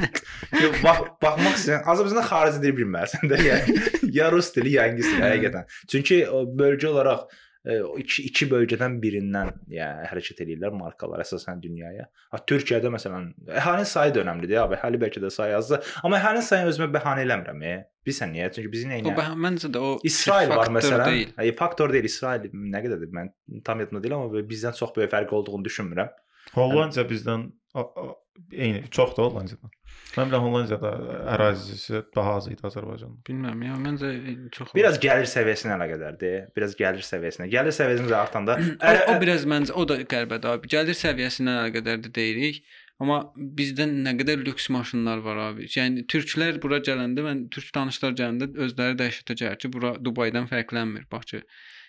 [0.62, 1.86] Yox, bax, baxmaq istəyirəm.
[1.92, 3.78] Azərbaycanda xarici dil bilməlisən də, yəni.
[4.18, 5.70] ya rus dili, ya ingilis dili həqiqətən.
[5.92, 6.20] Çünki
[6.60, 7.24] bölgə olaraq
[7.64, 12.08] e, iki, iki bölgədən birindən yəni hərəkət edirlər markalar əsasən dünyaya.
[12.32, 13.30] Ha Türkiyədə məsələn
[13.62, 14.60] əhalinin sayı da önəmlidir.
[14.64, 17.66] Abi, əhali bəlkə də sayı azdır, amma əhalinin sayını özümə bəhanə eləmirəm.
[17.72, 17.76] E.
[18.06, 18.48] Bilirsən niyə?
[18.54, 21.04] Çünki bizim O nəyinə bə- məncə də o İsrail var məsələn.
[21.06, 21.28] Deyil.
[21.36, 22.08] Hayır, faktor deyil.
[22.10, 23.30] İsrail nə qədərdir mən
[23.64, 26.10] tam yadımda deyil, amma bizdən çox böyük fərq olduğunu düşünmürəm.
[26.56, 27.46] Hollandiya bizdən
[28.52, 29.70] eyni, çox da Hollandiyadan.
[30.16, 30.90] Mən bilirəm Hollandiyada
[31.36, 33.22] ərazisi daha az idi Azərbaycandan.
[33.28, 34.10] Bilmirəm ya, məncə
[34.52, 36.36] çox Biraz gəlir səviyyəsinə əlaqədardır.
[36.56, 37.46] Biraz gəlir səviyyəsinə.
[37.52, 40.68] Gəlir səviyyəsində artanda o, o biraz məncə o da qəribədir abi.
[40.74, 42.60] Gəlir səviyyəsindən əlaqədardır deyirik.
[43.02, 45.66] Amma bizdə nə qədər lüks maşınlar var abi.
[45.74, 51.08] Yəni türklər bura gələndə mən türk tanışlar gələndə özləri dəhşətəcək ki, bura Dubaydan fərqlənmir.
[51.10, 51.42] Bax ki,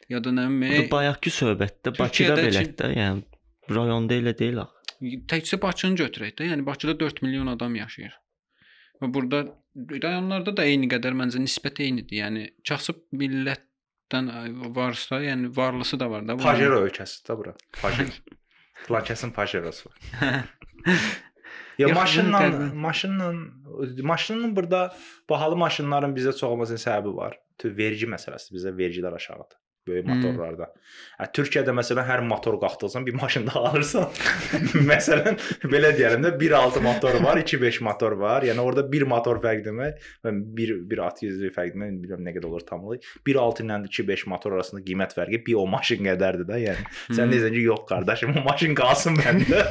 [0.10, 5.22] ya da nə Bu bilim, bayaqki söhbətdə Bakıda belədir də, yəni rayonda elə deyil axı.
[5.30, 6.50] təkcə Bakını götürək də.
[6.50, 8.18] Yəni Bakıda 4 milyon adam yaşayır.
[9.04, 9.46] Və burada
[9.78, 12.24] rayonlarda da eyni qədər məncə nisbət eynidir.
[12.24, 14.34] Yəni kasıb millətdən
[14.74, 16.42] varsa, yəni varlısı da var da.
[16.42, 17.60] Pajero ölkəsi də bura.
[17.82, 18.18] Pajero.
[18.88, 20.00] Plankəsin Pajerosu var.
[21.78, 22.40] Ya maşınla
[22.74, 23.34] maşınla
[24.04, 24.96] maşının burada
[25.30, 27.40] bahalı maşınların bizə çox olmasının səbəbi var.
[27.64, 29.58] Vergi məsələsi bizdə vergilər aşağıdır.
[29.88, 30.16] Böyük Hmm.
[30.16, 30.68] motorlarda.
[31.20, 34.06] Hə Türkiyədə məsələn hər motor qalxdırsan bir maşın daha alırsan.
[34.92, 35.40] məsələn
[35.72, 38.48] belə deyəlim də 1.6 motor var, 2.5 motor var.
[38.48, 42.36] Yəni orada bir motor fərq demək, və bir bir at yüzlüyü fərq demək, bilmirəm nə
[42.38, 43.04] qədər olur tamlıq.
[43.28, 46.62] 1.6 ilə 2.5 motor arasında qiymət fərqi bir o maşın qədərdir də.
[46.68, 47.32] Yəni sən Hmm.
[47.36, 49.64] deyirsən ki, yox qardaşım, o maşın qalsın məndə.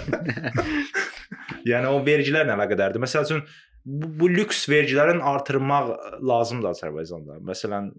[1.73, 3.03] yəni o vergilərlə əlaqədardır.
[3.03, 3.43] Məsəl üçün
[3.85, 7.39] bu, bu lüks vergilərin artırmaq lazımdır Azərbaycanda.
[7.49, 7.91] Məsələn,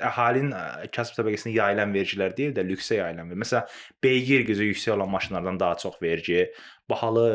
[0.00, 0.62] əhalinin ə,
[0.94, 3.32] kasıb təbəqəsinə yayılan vergilər deyil də lüksə yayılan.
[3.42, 3.70] Məsələn,
[4.04, 6.46] beygir gücü yüksək olan maşınlardan daha çox vergi,
[6.90, 7.26] bahalı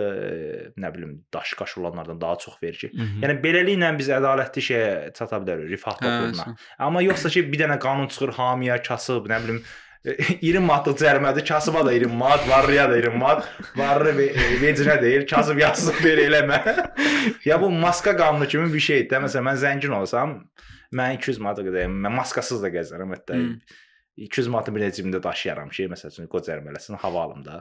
[0.78, 2.92] nə bilim daşqaş olanlardan daha çox vergi.
[2.94, 3.26] Mhm.
[3.26, 6.56] Yəni beləliklə biz ədalətli şeyə çata bilərik, rifah topluluğuna.
[6.80, 9.62] Amma yoxsa ki bir dənə qanun çıxır hamiyə, kasıb, nə bilim
[10.08, 15.26] 20 manatlıq cərimədir, kasıba da 20 manat, varlıya da 20 manat, varlı e, vecinə deyil,
[15.28, 16.60] kasıb yazsın belə eləmə.
[17.50, 19.24] ya bu maska qanunu kimi bir şeydir də.
[19.26, 20.38] Məsələn mən zəngin olsam,
[20.96, 23.42] mən 200 manata qədər, mən maskasız da gəzərəm hətta.
[23.42, 23.60] Hmm.
[24.18, 27.58] 200 manatı bir də cibimdə daşıyaram ki, məsəl üçün qoca cərimələsin hava alımda.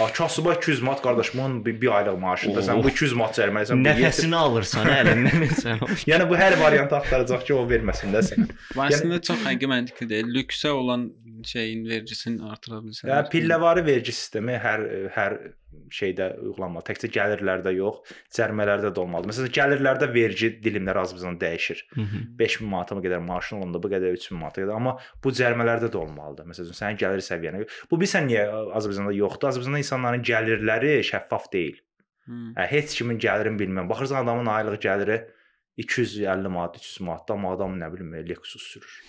[0.00, 4.34] A kasıba 200 manat qardaşımın bir, bir aylıq maaşında sən bu 200 manat yetir- Nəfəsini
[4.34, 5.84] alırsan əlindən sən.
[6.10, 8.48] Yəni bu hər variantı axtaracaq ki, o verməsin də sənə.
[8.72, 10.32] Bu əslində çox həqiqi məntiqli deyil.
[10.38, 11.10] Lüksə olan
[11.46, 13.08] şeyin vergisini artıra bilsən.
[13.10, 15.36] Yəni pilləvari vergi sistemi hər hər
[15.92, 16.84] şeydə uyğunlanmalı.
[16.88, 19.30] Təkcə gəlirlərdə yox, cərimələrdə də olmalıdır.
[19.32, 21.82] Məsələn, gəlirlərdə vergi dilimləri Azərbaycanda dəyişir.
[21.96, 22.24] Mhm.
[22.40, 26.48] 5000 manata qədər maaşın olanda bu qədər 3000 manata qədər, amma bu cərimələrdə də olmalıdır.
[26.52, 27.80] Məsələn, sənin gəlir səviyyənə görə.
[27.90, 28.44] Bu bilirsən niyə
[28.80, 29.52] Azərbaycanda yoxdur?
[29.52, 31.78] Azərbaycanda insanların gəlirləri şəffaf deyil.
[32.28, 33.88] Hə, heç kimin gəlirini bilmən.
[33.88, 35.22] Baxırsan adamın aylıq gəliri
[35.80, 39.00] 250 manat, 300 manatdan, amma adam nə bilim Lexus sürür.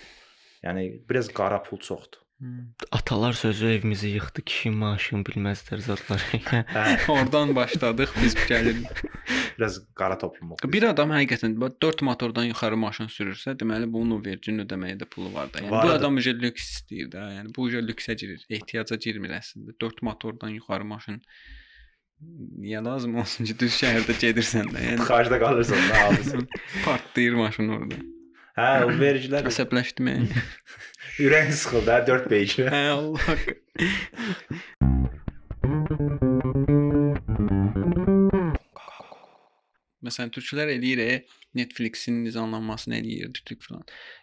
[0.64, 2.19] Yəni biraz qara pul çoxdur.
[2.92, 6.22] Atalar sözü evimizi yıxdı, kişi maaşını bilməzlər zadlar.
[6.72, 8.78] Hə, Oradan başladıq biz gəlir.
[9.58, 10.64] biraz qara toplumuq.
[10.72, 15.52] Bir adam həqiqətən 4 motordan yuxarı maşın sürürsə, deməli bunun vergini ödəməyə də pulu var
[15.52, 15.58] da.
[15.60, 15.94] Yəni bu Vardır.
[16.00, 17.26] adam uje lüks istəyir də.
[17.36, 19.76] Yəni bu lüksə girir, ehtiyaca girmir əslində.
[19.80, 21.20] 4 motordan yuxarı maşın
[22.60, 24.80] niyə lazım olsun ki, düz şəhərdə gedirsən də.
[24.86, 26.46] Yəni tıxacda qalırsan da abi.
[26.84, 28.00] partlayır maşın orada.
[28.60, 30.08] Hə, o vergilər Əsəbləşdim.
[30.10, 30.40] yəni.
[31.24, 32.66] ürəyin sıxıldı, hə, 4 page.
[32.68, 33.24] Hə Allah.
[40.04, 41.16] Məsələn, türklər eləyir, e,
[41.56, 43.82] Netflix-in nizamlanmasını eləyir, tütük filan.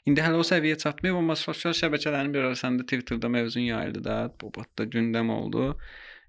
[0.10, 4.54] İndi hələ o səviyyəyə çatmayıb, amma sosial şəbəkələrin bir arasında Twitterdə mövzun yayıldı da, bu
[4.54, 5.72] batda gündəm oldu.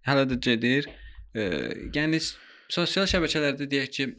[0.09, 0.88] Hələ də gedir.
[1.37, 1.49] E,
[1.97, 2.25] yəni
[2.73, 4.11] sosial şəbəkələrdə deyək ki,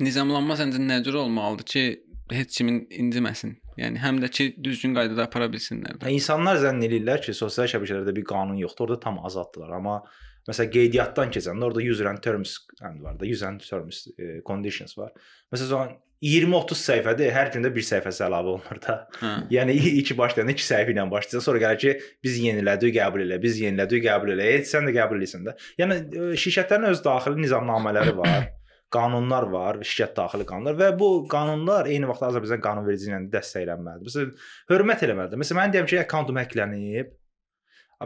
[0.00, 1.88] nizamlanma səncə nə cür olmalıdır ki,
[2.36, 3.56] heç kimin inciməsin?
[3.78, 6.00] Yəni həm də ki, düzgün qaydada apara bilsinlər.
[6.00, 6.10] də.
[6.14, 10.00] İnsanlar zənn edirlər ki, sosial şəbəkələrdə bir qanun yoxdur, orada tam azaddılar, amma
[10.48, 14.96] məsələn qeydiyyatdan keçəndə orada user and terms and var da, user and terms e, conditions
[14.98, 15.12] var.
[15.54, 18.96] Məsələn 20-30 səhifədir, hər gündə bir səhifəsi əlavə olunur da.
[19.20, 19.32] Hə.
[19.58, 23.60] Yəni iki başlayanda iki səhifə ilə başlayırsan, sonra gəlir ki, biz yenilədik, qəbul elə, biz
[23.62, 24.48] yenilədik, qəbul elə.
[24.56, 25.54] Heç sən də qəbul edirsən də.
[25.78, 28.48] Yəni e, şirkətlərin öz daxili nizamnamələri var.
[28.94, 34.08] Qanunlar var, şirkət daxili qanunlar və bu qanunlar eyni vaxtda Azərbaycan qanunverici ilə dəstəklənməlidir.
[34.08, 34.32] Məsələn,
[34.72, 35.42] hörmət eləməlidir.
[35.42, 37.14] Məsələn, mən deyirəm ki, akkauntum hacklənib.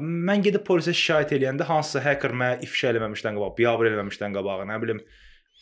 [0.03, 4.79] Mən gedib polisə şikayət eləyəndə hansısa hacker mənə ifşa eləməmişdən qabaq, biabır eləməmişdən qabaq, nə
[4.83, 5.03] bilim,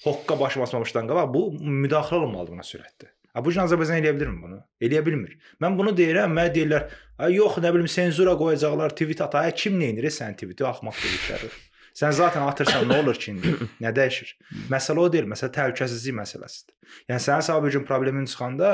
[0.04, 3.10] hoqqa baş basmamışdan qabaq bu müdaxilə olmalıdır buna sürətdə.
[3.34, 4.60] Ha bu gün Azərbaycan eləyə bilirmi bunu?
[4.82, 5.34] Eləyə bilmir.
[5.62, 6.86] Mən bunu deyirəm, mənə deyirlər,
[7.18, 9.44] "Ay yox, nə bilim, senzura qoyacaqlar, tweet ata.
[9.46, 11.50] Ay kim nə edir sən tweeti axmaq tweetləri.
[11.96, 13.56] Sən zaten atırsan nə olur ki indi?
[13.82, 14.32] Nə dəyişir?
[14.72, 16.96] Məsələ o deyil, məsələ təhlükəsizlik məsələsidir.
[17.10, 18.70] Yəni sənin sağ bir gün problemin çıxanda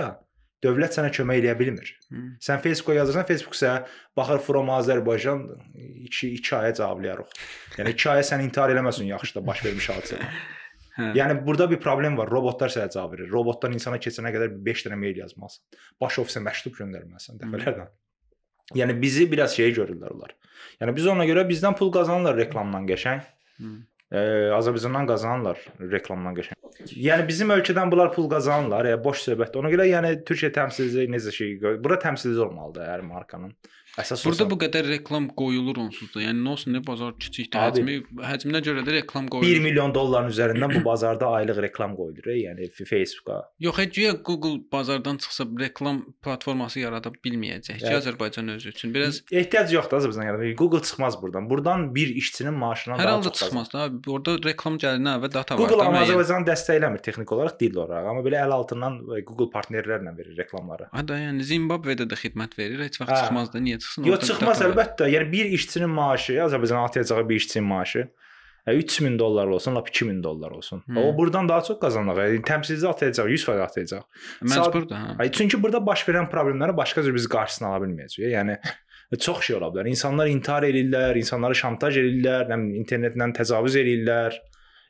[0.64, 1.92] dövlət sənə kömək eləyə bilmir.
[2.10, 2.22] Hı.
[2.42, 5.42] Sən Facebooka yazırsan, Facebook sənə baxır from Azərbaycan
[6.08, 7.34] 2 2 aya cavablayarıq.
[7.78, 10.20] Yəni 2 aya sən intihar eləməsin yaxşı da baş vermiş hadisə.
[10.96, 11.10] Hə.
[11.18, 12.30] Yəni burada bir problem var.
[12.32, 13.28] Robotlar sənə cavab verir.
[13.32, 15.80] Robotdan insana keçənə qədər 5 dənə mail yazmalısan.
[16.00, 17.90] Baş ofisə məktub göndərməlisən dəfələrlə.
[18.74, 20.32] Yəni bizi biraz şey görürlər onlar.
[20.80, 23.22] Yəni biz ona görə bizdən pul qazanırlar reklamdan qəşəng.
[24.10, 24.20] Ə,
[24.56, 26.58] Azərbaycandan qazanırlar reklamdan qəşəng.
[27.06, 28.90] Yəni bizim ölkədən bunlar pul qazanırlar.
[28.90, 29.62] Yəni boş söhbətdir.
[29.62, 33.54] Ona görə yəni Türkiyə təmsilçisi necə şey, bura təmsilçi olmalıdır hər markanın.
[33.96, 36.20] Əsas Burada olsa- bu qədər reklam qoyulur onsuz da.
[36.20, 37.94] Yəni nə olsun nə bazar kiçikdir, həcmi
[38.28, 39.62] həcminə görə də reklam 1 qoyulur.
[39.64, 43.38] milyon dolların üzərindən bu bazarda aylıq reklam qoyulur, yəni Facebooka.
[43.60, 48.92] Yox, heç güya Google bazardan çıxsa reklam platforması yarada bilməyəcək ki, Azərbaycan özü üçün.
[48.94, 51.48] Biraz Ehtiyac yoxdur Azərbaycan yəni Google çıxmaz burdan.
[51.50, 53.78] Burdan bir işçinin maaşından hər daha çox çıxmaz da.
[53.88, 54.10] abi.
[54.10, 55.58] Orada reklam gəlinə və data var.
[55.64, 56.12] Google amma müəyyən.
[56.20, 60.88] Azərbaycanı dəstəkləmir texniki olaraq, dil olaraq, amma belə əl altından e, Google partnerlərlə verir reklamları.
[60.92, 62.84] Ha da yəni Zimbabvedə də xidmət verir.
[62.84, 63.20] Heç vaxt Hə.
[63.24, 63.58] çıxmaz da.
[63.58, 64.10] Niyə çıxsın?
[64.10, 65.08] Yox çıxmaz əlbəttə.
[65.14, 68.08] Yəni bir işçinin maaşı, Azərbaycan atayacağı bir işçinin maaşı
[68.66, 70.82] Hə 3000 dollar olsun, lap 2000 dollar olsun.
[70.88, 71.00] Hı.
[71.00, 72.32] O burdan daha çox qazanacaq.
[72.32, 74.02] Yəni təmsilçi atacaq, 100% atacaq.
[74.42, 75.14] Məcburdur ha.
[75.22, 78.32] Ay çünki burada baş verən problemləri başqa cür biz qarşısını ala bilməyəcəyik.
[78.32, 78.56] Yəni
[79.26, 79.86] çox şey ola bilər.
[79.92, 84.40] İnsanlar intihar eləyirlər, insanları şantaj eləyirlər, nə bilim, internetlə təcavüz eləyirlər.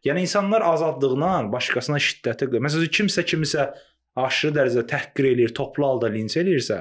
[0.09, 3.69] Yəni insanlar azadlığından başqasına şiddətə, məsələn kimsə kimisə
[4.17, 6.81] aşırı dərəcədə təhqir eləyir, toplu halda linç eləyirsə,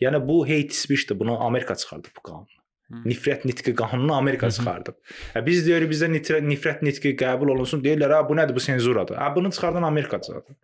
[0.00, 1.18] yəni bu hate speech-dir.
[1.20, 2.58] Bunu Amerika çıxardıb bu qanunu.
[3.04, 4.96] Nifrət nitqi qanununu Amerika çıxardıb.
[5.34, 9.18] Hə biz deyirik bizdə nifrət, nifrət nitqi qəbul olunsun, deyirlər ha bu nədir bu senzuradır.
[9.20, 10.56] Ha bunu çıxardan Amerikadır zaten.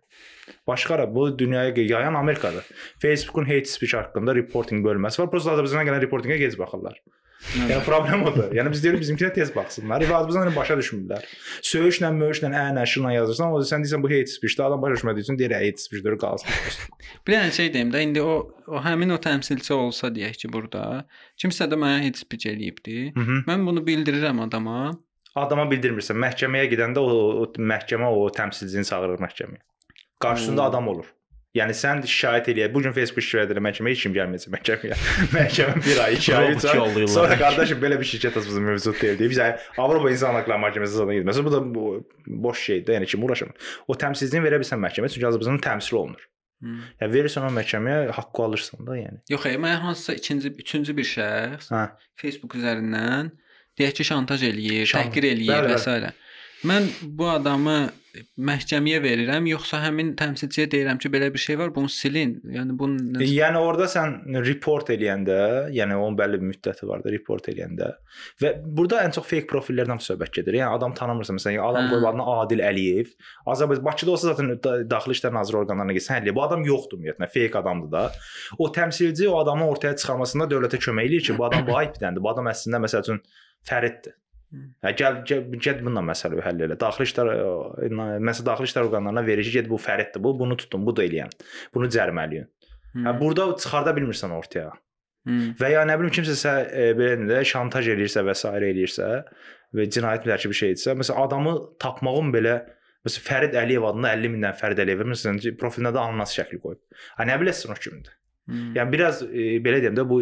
[0.67, 2.65] Başqa bu dünyaya yayan Amerikadır.
[2.99, 5.29] Facebookun hate speech haqqında reporting bölməsi var.
[5.29, 6.97] Prosta Azərbaycana gələn reportinqə gec baxırlar.
[7.55, 8.49] Yəni problem odur.
[8.55, 10.01] Yəni biz deyirik bizimkinə tez baxsınlar.
[10.01, 11.23] Azərbaycanı başa düşmürlər.
[11.63, 14.65] Söyüşlə, möhüşlə, ənəşlə yazırsan, o sən deyirsən bu hate speech-dir.
[14.65, 16.49] Adam başa düşmədiyi üçün deyir hate speech-dir, qalsın.
[17.27, 18.35] Bir dənə şey deyim də, indi o,
[18.67, 21.05] o həmin o təmsilçi olsa deyək ki, burada
[21.41, 23.11] kimsə də mənə hate speech eləyibdi.
[23.15, 23.43] Mhm.
[23.49, 24.95] Mən bunu bildirirəm adama.
[25.35, 26.17] Adama bildirmirsən.
[26.25, 29.61] Məhkəməyə gedəndə o, o məhkəmə o təmsilçini çağırır məhkəməyə.
[30.23, 30.69] Qarşısında Hmm.
[30.69, 31.05] adam olur.
[31.55, 32.71] Yəni sən şikayət eləyir.
[32.73, 34.97] Bu gün Facebook şikayət edir məhkəməyə heç kim gəlməyəcək məhkəməyə.
[35.37, 37.07] Məhkəmə 1 ay, 2 ay, 3 Robot ay.
[37.13, 39.31] Sonra qardaşım belə bir şirkət bizim mövcud deyil deyib.
[39.31, 41.85] Biz yəni Avropa İnsan Hüquqları Məhkəməsi zaten getməsə bu da bu,
[42.47, 42.97] boş şeydir.
[42.99, 43.53] Yəni kim uğraşır?
[43.87, 46.27] O təmsilçini verə bilsən məhkəməyə çünki Azərbaycanın təmsili olunur.
[46.65, 46.83] Hmm.
[46.99, 49.21] Yəni verirsən o məhkəməyə haqqı alırsan da yəni.
[49.31, 51.81] Yox, ey, mən hansısa ikinci, üçüncü bir şəxs Hə.
[52.19, 53.31] Facebook üzərindən
[53.79, 56.13] deyək ki, şantaj eləyir, Şan- təhqir eləyir Bəli, və bəli.
[56.63, 57.89] Mən bu adamı
[58.39, 62.37] məhkəməyə verirəm, yoxsa həmin təmsilçiyə deyirəm ki, belə bir şey var, bunu silin.
[62.47, 64.13] Yəni bunu necə- Yəni orada sən
[64.45, 65.35] report eləyəndə,
[65.75, 67.89] yəni onun bəlli bir müddəti var da report eləyəndə
[68.41, 70.53] və burada ən çox fake profillərdən söhbət gedir.
[70.61, 71.91] Yəni adam tanımırsan məsələn, adam Hə.
[71.91, 73.11] qoyub adını Adil Əliyev.
[73.51, 77.27] Azərbaycan Bakıda olsa zaten da- Daxili İşlər Nazirliyi orqanlarına getsən, həlli bu adam yoxdur ümumiyyətlə,
[77.35, 78.11] fake adamdır da.
[78.57, 82.23] O təmsilçi o adamı ortaya çıxarmasında dövlətə kömək eləyir ki, bu adam bu ayıbdəndir.
[82.23, 83.19] Bu adam əslində məsəl üçün
[83.67, 84.13] Fəriddir.
[84.85, 86.77] Hə gəl gəl, gəl bununla məsələ həll elə.
[86.79, 87.31] Daxili İşlər
[88.29, 91.33] məsəl daxili İşlər orqanlarına verir ki, get bu Fəriddir bu, bunu tutun, bu da eləyən.
[91.73, 92.47] Bunu cərimələyin.
[92.93, 93.07] Hmm.
[93.07, 94.71] Hə burada çıxarda bilmirsən ortaya.
[95.25, 95.55] Hmm.
[95.59, 98.51] Və ya nə bilim kimsə e, belə də şantaj eləyirsə və s.
[98.61, 99.07] eləyirsə
[99.75, 102.59] və cinayət tərkibi bir şeydirsə, məsələn adamı tapmağın belə
[103.07, 107.01] məsələn Fərid Əliyev adında 50 mindən Fərid Əliyev məsələn profilinə də ananas şəkli qoyub.
[107.17, 108.13] Ha nə biləsən o kimdir?
[108.45, 108.75] Hmm.
[108.77, 110.21] Yəni biraz e, belə deyim də bu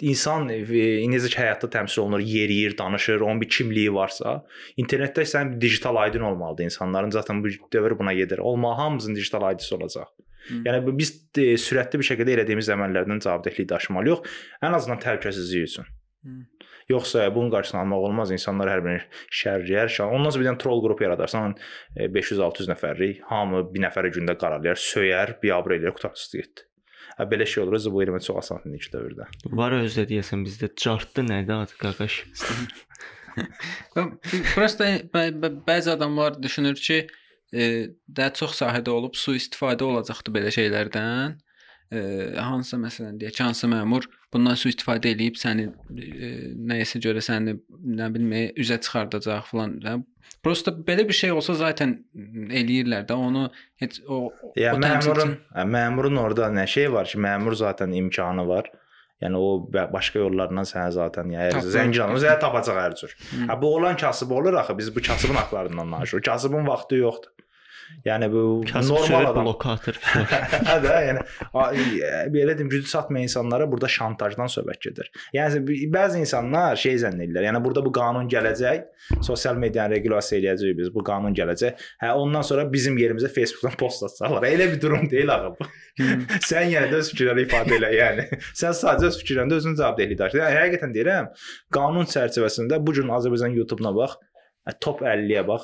[0.00, 4.44] insan e, ki həyatda təmsil olunur, yeriyir, danışır, onun bir kimliyi varsa,
[4.76, 7.10] internetdə sən bir digital aydın olmalıdır insanların.
[7.10, 8.38] Zaten bu dövr buna gedir.
[8.38, 10.06] Olma hamımızın digital aydisi olacaq.
[10.48, 10.54] Hı.
[10.66, 14.28] Yəni biz e, sürətli bir şəkildə elədiyimiz əməllərdən cavabdehlik daşımalıyıq.
[14.62, 15.88] Ən azından təhlükəsizlik üçün.
[16.24, 16.36] Hı.
[16.88, 18.30] Yoxsa bunun qarşısını almaq olmaz.
[18.30, 19.02] İnsanlar hər birini
[19.40, 19.90] şərləyər.
[19.90, 21.56] şər- Ondan sonra bir dənə troll qrupu yaradarsan,
[21.96, 26.68] e, 500-600 nəfərlik, hamı bir nəfərə gündə qaralayar, söyər, biabır eləyər, qutarsız getdi.
[27.16, 27.80] Hə belə şey olur.
[27.92, 29.28] Bu eləmə çox asan indiki dövrdə.
[29.60, 32.18] Var özdə deyəsən bizdə cartdı nədir adı qaqaş.
[34.54, 37.06] Prosta bə- bəzi adamlar düşünür ki,
[37.52, 37.64] e,
[38.16, 41.36] daha çox sahədə olub sui-istifadə olacaqdı belə şeylərdən.
[41.92, 41.98] E,
[42.36, 46.30] hansısa məsələn deyək hansı məmur bundan sui-istifadə eləyib səni e,
[46.70, 47.56] nəyəsə görə səni
[48.00, 49.76] nə bilim üzə çıxardacaq falan.
[49.84, 49.98] Hə,
[50.42, 53.46] Prosta belə bir şey olsa zaten eləyirlər də onu
[53.82, 58.46] heç o Ya o məmurun, hə, məmurun orada nə şey var ki, məmur zaten imkanı
[58.48, 58.70] var.
[59.22, 61.70] Yəni o başqa yollarla sənə zaten Tapır.
[61.72, 63.14] zəngin alır, sənə tapacaq hər cür.
[63.48, 64.78] Hə bu olan kasıb olur axı.
[64.78, 66.22] Biz bu kasıbın haqlarından danışırıq.
[66.26, 67.30] Kasıbın vaxtı yoxdur.
[68.06, 69.44] Yəni bu Kasıb normal adam.
[69.44, 69.98] blokator.
[70.02, 71.22] Hə də, yəni
[72.34, 75.10] belə deyim, gücü çatmayan insanlara burada şantajdan söhbət gedir.
[75.34, 75.62] Yəni
[75.94, 77.48] bəzi insanlar şey zənn edirlər.
[77.48, 78.84] Yəni burada bu qanun gələcək,
[79.26, 80.92] sosial medianı regulasiya eləyəcəyik biz.
[80.94, 81.82] Bu qanun gələcək.
[82.02, 84.46] Hə ondan sonra bizim yerimizə Facebookdan post atacaqlar.
[84.50, 85.70] Elə bir durum deyil axı bu.
[86.50, 88.28] Sən yenə də öz fikirlərini ifadə elə, yəni.
[88.54, 90.44] Sən sadəcə öz fikirlərində özünün cavabdehliyi daşıyır.
[90.44, 91.30] Yəni həqiqətən deyirəm,
[91.74, 94.18] qanun çərçivəsində bu gün Azərbaycan YouTube-na bax,
[94.72, 95.62] top 50-yə bax.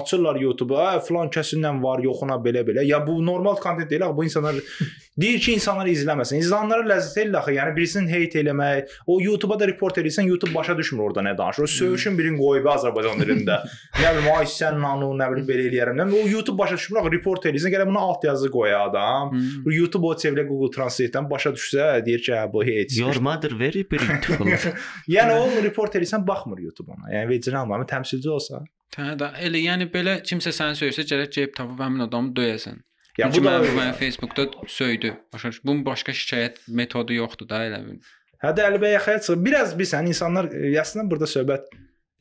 [0.00, 4.16] Açırlar YouTube-a, "Ə, filan kəsinlə var, yoxuna belə-belə." Ya bu normal kontent deyil axı.
[4.16, 4.54] Bu insanlar
[5.20, 6.40] deyir ki, insanlar izləməsin.
[6.42, 7.54] İzləyənlərə ləzzət eləyir axı.
[7.54, 11.62] Yəni birisinin heyt eləmək, o YouTube-a da report edirsən, YouTube başa düşmür orada nə danışır.
[11.62, 13.60] O söyüşün birini qoyub Azərbaycan dilində.
[14.02, 16.02] nə bilim, ay sən nanu, nə bilim belə eləyərəm.
[16.02, 17.12] Nə o YouTube başa düşmür axı.
[17.14, 19.30] Report edirsən, gələ buna alt yazı qoya adam.
[19.30, 19.70] Hmm.
[19.70, 22.98] YouTube o çevrilə Google Translate-dən başa düşsə, deyir ki, hə bu heyt.
[22.98, 24.50] Your mother very beautiful.
[25.16, 27.12] Yəni o report edirsən, baxmır YouTube ona.
[27.14, 28.62] Yəni vecinə almır, təmsilçi olsa.
[28.96, 32.82] Hə də elə yəni belə kimsə səni söysə gərək gəlib tapıb həmin adamı döyəsən.
[33.18, 35.14] Ya Yəni bu da mənə Facebookda söydü.
[35.32, 35.60] Başa düş.
[35.64, 37.98] Bunun başqa şikayət metodu yoxdur da elə bil.
[38.42, 39.40] Hə də Əlibəy yaxaya çıxır.
[39.44, 41.68] Biraz bilsən insanlar e, əslində burada söhbət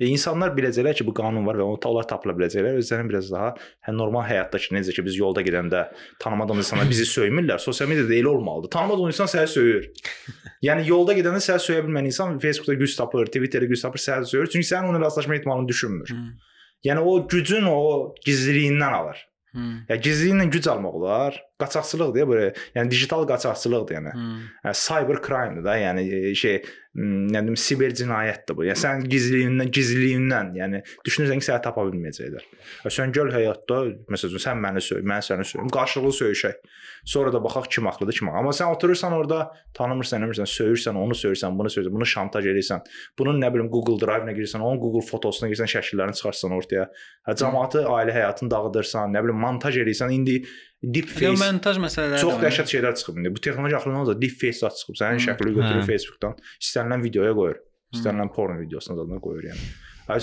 [0.01, 2.79] E, insanlar biləcəklər ki, bu qanun var və onlar tapıla biləcəklər.
[2.81, 3.51] Özlərini biraz daha
[3.85, 5.83] hə normal həyatdakı necə ki biz yolda gedəndə
[6.23, 7.61] tanımadığımız insanlar bizi söymürlər.
[7.61, 8.73] Sosial mediada elə olmalıdır.
[8.73, 9.89] Tanımadığın insan səni söyür.
[10.67, 14.49] yəni yolda gedəndə səni söyə bilməyən insan Facebookda güc tapır, Twitterdə güc tapır, səni söyür.
[14.49, 16.09] Çünki sənin onunla rastlaşma ehtimalını düşünmür.
[16.09, 16.23] Hı.
[16.89, 17.81] Yəni o gücün o
[18.25, 19.27] gizliliyindən alır.
[19.53, 19.67] Hı.
[19.89, 21.43] Ya gizliliyindən güc almaq olar.
[21.61, 22.51] Qaçaqçılıqdır ya belə.
[22.75, 24.13] Yəni digital qaçaqçılıqdır yəni.
[24.17, 24.29] Hı.
[24.67, 26.61] Yəni cyber crime-dir da, yəni e, şey
[26.93, 28.65] m, nə bilim siber cinayətdir bu.
[28.67, 32.47] Yəni sən gizliliyindən, gizliliyindən, yəni düşünürsən ki, səni tapa bilməyəcəklər.
[32.85, 36.71] Və sən gəl həyatda məsələn sən məni söy, mən səni söym, qarşılıqlı söyüşək.
[37.11, 38.39] Sonra da baxaq kim haqlıdır, kim haqlı.
[38.39, 39.39] Amma sən oturursan orada
[39.77, 42.83] tanımırsan, eləmirsən, söyürsən, onu söyürsən, bunu söyürsən, bunu şantaj edirsən.
[43.17, 46.89] Bunun nə bilim Google Drive-ına girirsən, onun Google fotosuna girirsən, şəkillərini çıxarsan ortaya.
[47.25, 50.13] Hə cəmaatı, ailə həyatını dağıdırsan, nə bilim montaj edirsən.
[50.13, 50.43] İndi
[50.81, 53.31] Yəni deepfake montaj məsələləri Çox dəhşət şeylər çıxıb indi.
[53.35, 54.97] Bu texnoloji axırından da deepfake zad çıxıb.
[54.97, 55.83] Sənin şəklini götürür.
[55.85, 57.59] Facebookdan, istənilən videoya qoyur.
[57.93, 59.69] İstənilən porno videosuna zadına qoyur yəni.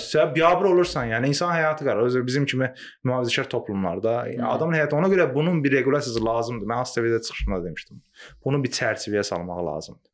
[0.03, 2.03] Sən biabır olursan, yəni insan həyatı qara.
[2.05, 2.73] Özü bizim kimi
[3.07, 4.19] mühafizəkar toplumlarda
[4.51, 6.67] adamın həyatı ona görə bunun bir regulasiyası lazımdır.
[6.67, 8.03] Mən ASTV-də çıxışımda demişdim.
[8.45, 10.11] Bunu bir çərçivəyə salmaq lazımdır.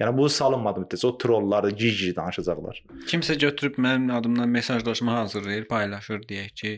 [0.00, 2.80] Yəni bu salınmadı müddətcə o trollar, cici danışacaqlar.
[3.10, 6.72] Kimsə götürüb mənim adımdan mesajlaşma hazırlayır, paylaşır deyək ki,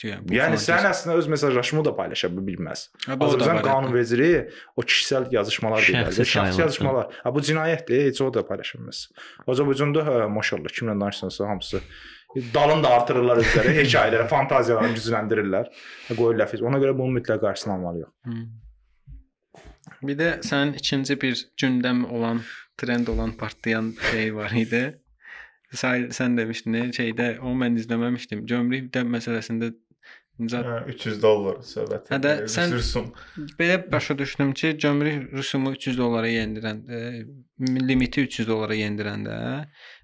[0.00, 2.86] Yəni sən əslində öz mesajlaşımı da paylaşa bilməz.
[3.10, 4.38] Azərbaycan qanunvericiliyi
[4.76, 6.14] o kişisel yazışmalar deyirlər.
[6.16, 7.10] Şəxsi yazışmalar.
[7.24, 9.02] Ha bu cinayətdir, heç o da paylaşa bilməz.
[9.44, 11.82] Azərbaycanda hə, maşallah kimlə danışsansa hamısı
[12.54, 15.70] dalın da artırırlar özləri, hekayələri, fantaziyalarını gücləndirirlər.
[16.14, 16.62] Qoyurlar fiz.
[16.62, 18.10] Ona görə bunun mütləq qarşısını almalıyıq.
[20.06, 22.40] Bir də sənin ikinci bir gündəm olan,
[22.78, 24.84] trend olan partlayan şey var idi.
[25.70, 28.46] Sən, sən demişdin, şeydə o mən izləməmişdim.
[28.48, 29.70] Gömrük də məsələsində
[30.40, 32.08] Hə, 300 dollar söhbət.
[32.12, 33.12] Hə də sən- rüsum.
[33.58, 37.26] belə başa düşdüm ki, gömrük rüsumu 300 dollara yendirən, e,
[37.88, 39.36] limiti 300 dollara yendirəndə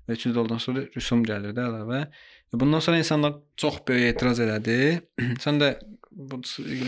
[0.09, 2.07] və 300 dollardan sonra rüsum gəlir də əlavə.
[2.53, 5.01] Bundan sonra insanlar çox böyük etiraz elədi.
[5.45, 5.73] Sən də
[6.11, 6.39] bu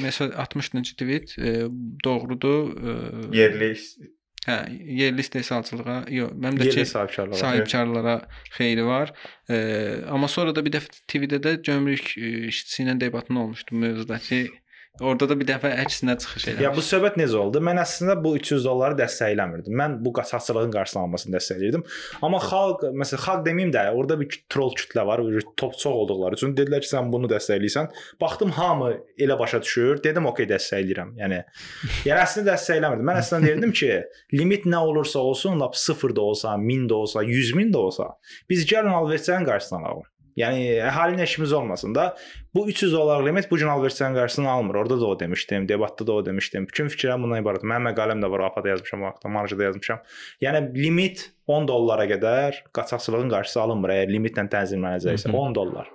[0.04, 1.66] məsəl atmışdın ki, tweet e,
[2.04, 2.70] doğrudur.
[3.32, 3.74] E, Yerli
[4.46, 4.56] Hə,
[5.00, 7.36] yerli istehsalçılığa, yox, mənim də Yerli ki, sahibkarlar.
[7.36, 8.14] sahibkarlara
[8.56, 9.12] xeyri var.
[9.50, 9.56] E,
[10.08, 12.14] amma sonra da bir dəfə TV-də də gömrük
[12.52, 14.46] işçisi ilə debatın olmuşdu mövzuda ki,
[15.00, 16.64] orada da bir dəfə əksinə çıxış eləmiş.
[16.64, 17.60] Ya bu söhbət necə oldu?
[17.64, 19.74] Mən əslində bu 300 dolları dəstəkləmirdim.
[19.80, 21.84] Mən bu qaçaqçılığın qarşısını almasını dəstəkləyirdim.
[22.26, 25.22] Amma xalq, məsələn, xalq deməyim də, orada bir troll kütlə var,
[25.60, 27.92] top çox olduqları üçün dedilər ki, sən bunu dəstəkləyirsən.
[28.20, 30.02] Baxdım hamı elə başa düşür.
[30.04, 31.14] Dedim, okey, dəstəkləyirəm.
[31.22, 31.40] Yəni
[32.08, 33.08] yəni əslində dəstəkləmirdim.
[33.12, 33.94] Mən əslində deyirdim ki,
[34.34, 38.12] limit nə olursa olsun, lap 0 da olsa, 1000 də olsa, 100 min də olsa,
[38.50, 40.06] biz gəlin alverçilərin qarşısını alaq.
[40.38, 42.16] Yəni əhalinin işimiz olmasın da.
[42.54, 44.74] Bu 300 dollar limit bu gün alverçilərin qarşısını almır.
[44.74, 46.66] Orada da o demişdim, debatda da o demişdim.
[46.68, 47.64] Bütün fikirlərim bundan ibarət.
[47.66, 49.98] Mənim məqaləm də var, APA-da yazmışam, vaxtda marjada yazmışam.
[50.44, 53.94] Yəni limit 10 dollara qədər qaçaqçılığın qarşısı alınmır.
[53.96, 55.36] Əgər limitlə tənzimlənəcəksə Hı hı.
[55.48, 55.90] 10 dollar.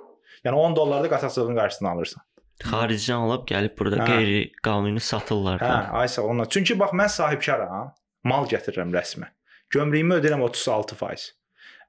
[0.45, 2.23] Yəni 10 dollarda qaçaqçılığın qarşısını alırsan.
[2.63, 4.09] Xaricdən alıb gəlib burada Hə.
[4.11, 5.87] qeyri-qanuni satırlar Hə, da.
[6.01, 6.45] ay sağ olun.
[6.49, 9.25] Çünki bax mən sahibkaram, mal gətirirəm rəsmi.
[9.73, 11.31] Gömrüyümü ödəyirəm 36%.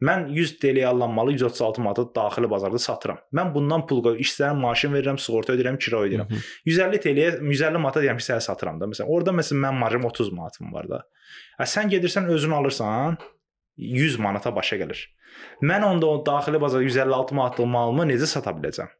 [0.02, 3.18] Mən 100 TL alınmalı 136 manata daxili bazarda satıram.
[3.34, 6.30] Mən bundan pul qoy, işçilərin maaşını verirəm, sığorta ödəyirəm, kira ödəyirəm.
[6.30, 6.50] Hı hı.
[6.70, 8.88] 150 TL-yə 150 manata deyirəm ki, sənə satıram da.
[8.90, 11.02] Məsələn, orada məsələn mənim marjam 30 manatım var da.
[11.60, 13.18] Hə sən gedirsən özün alırsan
[13.76, 15.06] 100 manata başa gəlir.
[15.62, 18.90] Mən onda o daxili bazarda 156 manatlıq malımı necə sata biləcəm?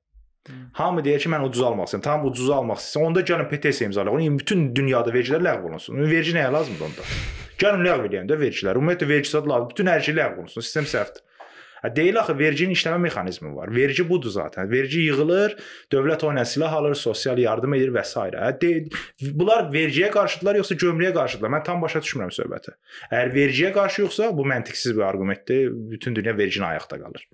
[0.73, 2.05] Hamı deyir ki, mən ucuz almaq istəyirəm.
[2.05, 3.07] Tamam, ucuz almaq istəyirsən.
[3.09, 4.17] Onda gəlin petisiya imzalayaq.
[4.19, 6.03] Onun bütün dünyada vergilər ləğv olunsun.
[6.11, 7.07] Vergi nəyə lazımdır onda?
[7.63, 8.81] Gəlin ləğv edin də vergilər.
[8.81, 9.71] Ümumiyyətlə vergi zad lazım.
[9.71, 10.67] Bütün hər şey ləğv olunsun.
[10.69, 11.23] Sistem səhvdir.
[11.97, 13.75] Deyil axı verginin işləmə mexanizmi var.
[13.75, 14.71] Vergi budur zaten.
[14.71, 15.57] Vergi yığılır,
[15.93, 18.15] dövlət ona silah alır, sosial yardım edir və s.
[18.21, 18.89] Hə de-
[19.35, 21.51] bunlar vergiyə qarşıdırlar yoxsa gömrüyə qarşıdırlar?
[21.59, 22.75] Mən tam başa düşmürəm söhbəti.
[23.11, 25.71] Əgər vergiyə qarşı yoxsa bu məntiqsiz bir arqumentdir.
[25.91, 27.29] Bütün dünya vergini ayaqda qalır.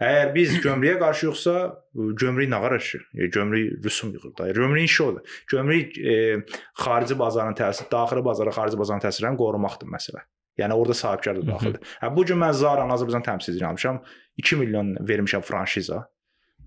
[0.00, 1.56] Əgər biz gömrüyə qarşı yoxsa
[1.94, 2.98] gömrük nə ki?
[3.14, 4.50] E, Gömrük rüsum yığır da.
[4.50, 5.20] Gömrüyün işi odur.
[5.50, 6.36] Gömrük e,
[6.74, 10.24] xarici bazarın təsiri, daxili bazara, xarici bazarın təsirlərini qorumaqdır məsələ.
[10.58, 11.96] Yəni orada sahibkar da daxildir.
[12.00, 14.00] Hə bu gün mən Zara Azərbaycan təmsilçiliyini almışam.
[14.40, 16.02] 2 milyon vermişəm franşiza.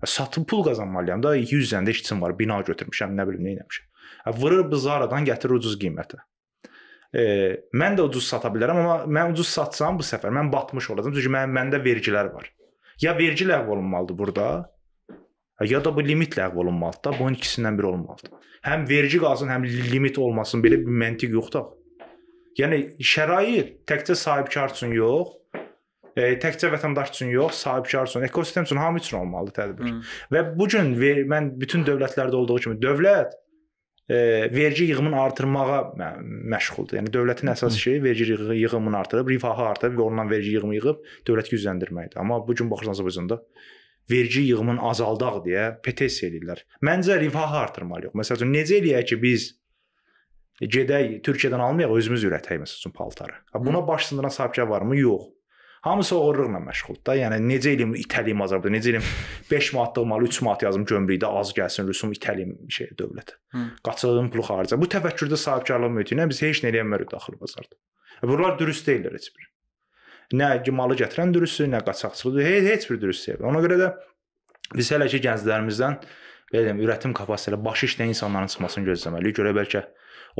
[0.00, 3.88] Hə, Satıb pul qazanmalıyam da 100 zəndə işçim var, bina götürmüşəm, nə bilim nə etmişəm.
[4.26, 6.22] Hə vurur bu Zaradan gətirir ucuz qiymətə.
[7.10, 7.22] E,
[7.74, 11.16] mən də ucuz sata bilərəm, amma mən ucuz satsam bu səfər mən batmış olacağam.
[11.16, 12.46] Çünki mənim məndə vergilər var.
[13.02, 14.46] Ya vergi ləğv olunmalıdır burada,
[15.58, 17.18] hə, ya da bu limit ləğv olunmalıdır da.
[17.18, 18.38] Bunun ikisindən biri olmalıdır.
[18.70, 20.62] Həm vergi qalsın, həm limit olmasın.
[20.62, 21.79] Belə bir məntiq yoxdur.
[22.60, 25.36] Yəni şərait təkcə sahibkar üçün yox,
[26.16, 29.90] e, təkcə vətəndaş üçün yox, sahibkar üçün, ekosistem üçün hamı üçün olmalıdır tədbir.
[29.90, 30.16] Hı.
[30.34, 30.96] Və bu gün
[31.30, 33.36] mən bütün dövlətlərdə olduğu kimi dövlət
[34.10, 36.14] e, vergi yığımını artırmağa mə-
[36.54, 36.98] məşğuldur.
[36.98, 41.04] Yəni dövlətin əsas şeyi vergi yığı- yığımını artırıb, rifahı artırıb və ondan vergi yığımı yığıb
[41.28, 42.18] dövlət gücləndirməkdir.
[42.18, 43.38] Amma bu gün baxırsan Azərbaycanda
[44.10, 46.64] vergi yığımını azaldaq deyə petisiya edirlər.
[46.82, 48.16] Məncə rifahı artırmalıyıq.
[48.18, 49.59] Məsələn, necə eləyək ki, biz
[50.60, 53.36] gedək Türkiyədən almayaq, özümüz ürətək məsəl üçün paltarı.
[53.54, 54.96] Buna baş sındıran sahibkar varmı?
[54.96, 55.30] Yox.
[55.80, 57.14] Hamısı oğurluqla məşğuldur da.
[57.16, 59.06] Yəni necə eləyim itəliyim Azərbaycanda, necə eləyim
[59.50, 63.38] 5 manatlıq malı 3 manat yazım gömrükdə az gəlsin, rüsum itəliyim şey dövlətə.
[63.54, 63.62] Hı.
[63.88, 64.76] Qaçığım pulu xarica.
[64.76, 67.80] Bu təfəkkürdə sahibkarlıq mühiti ilə biz heç nə eləyə bilmərik daxili bazarda.
[68.22, 69.48] Bunlar dürüst deyillər heç bir.
[70.36, 73.40] Nə malı gətirən dürüstlük, nə qaçaqçılıqdır, heç, heç bir dürüst deyil.
[73.48, 73.88] Ona görə də
[74.76, 75.96] biz hələ ki gənclərimizdən
[76.52, 79.36] belə deyim, ürətim kapasitəsi ilə başı işləyən insanların çıxmasını gözləməliyik.
[79.38, 79.84] Görə bəlkə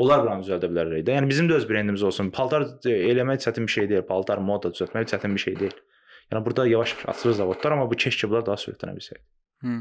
[0.00, 1.16] onlar buranı düzəldə bilərlər də.
[1.18, 2.32] Yəni bizim də öz brendimiz olsun.
[2.34, 4.04] Paltar eləmək çətin bir şey deyil.
[4.08, 5.78] Paltar moda düzəltmək çətin bir şey deyil.
[6.32, 9.24] Yəni burada yavaş-yavaş açılır zavodlar, amma bu keşke bunlar daha sürətlənə bilsəydi.
[9.66, 9.78] Hı.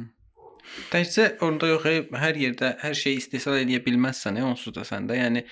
[0.89, 5.17] Təkcə orada yox, ey, hər yerdə hər şeyi istehsal edə bilməzsən, ey, onsuz da səndə.
[5.17, 5.45] Yəni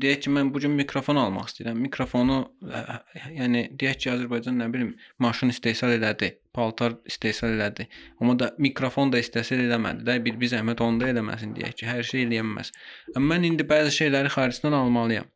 [0.00, 1.80] deyək ki, mən bu gün mikrofon almaq istəyirəm.
[1.86, 2.96] Mikrofonu ə, ə,
[3.38, 7.88] yəni deyək ki, Azərbaycan nə bilim, maşın istehsal elədi, paltar istehsal elədi.
[8.20, 11.88] Amma da mikrofon da istehsal eləmədi də, bir bir zəhmət onu da eləməsin deyək ki,
[11.90, 12.72] hər şey eləyə bilməz.
[13.16, 15.30] Amma mən indi bəzi şeyləri xaricdən almalıyam.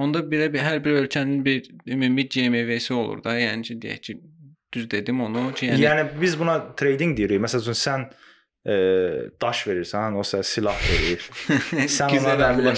[0.00, 4.18] Onda belə bir hər bir ölkənin bir ümumi GMV-si olur da, yəni ki, deyək ki,
[4.72, 7.40] düz dedim onu ki, Yəni, yəni, biz buna trading deyirik.
[7.42, 8.04] Məsəl üçün sən
[8.66, 8.74] e,
[9.40, 11.24] daş verirsən, o sənə silah verir.
[11.96, 12.76] sən ona nə bilim,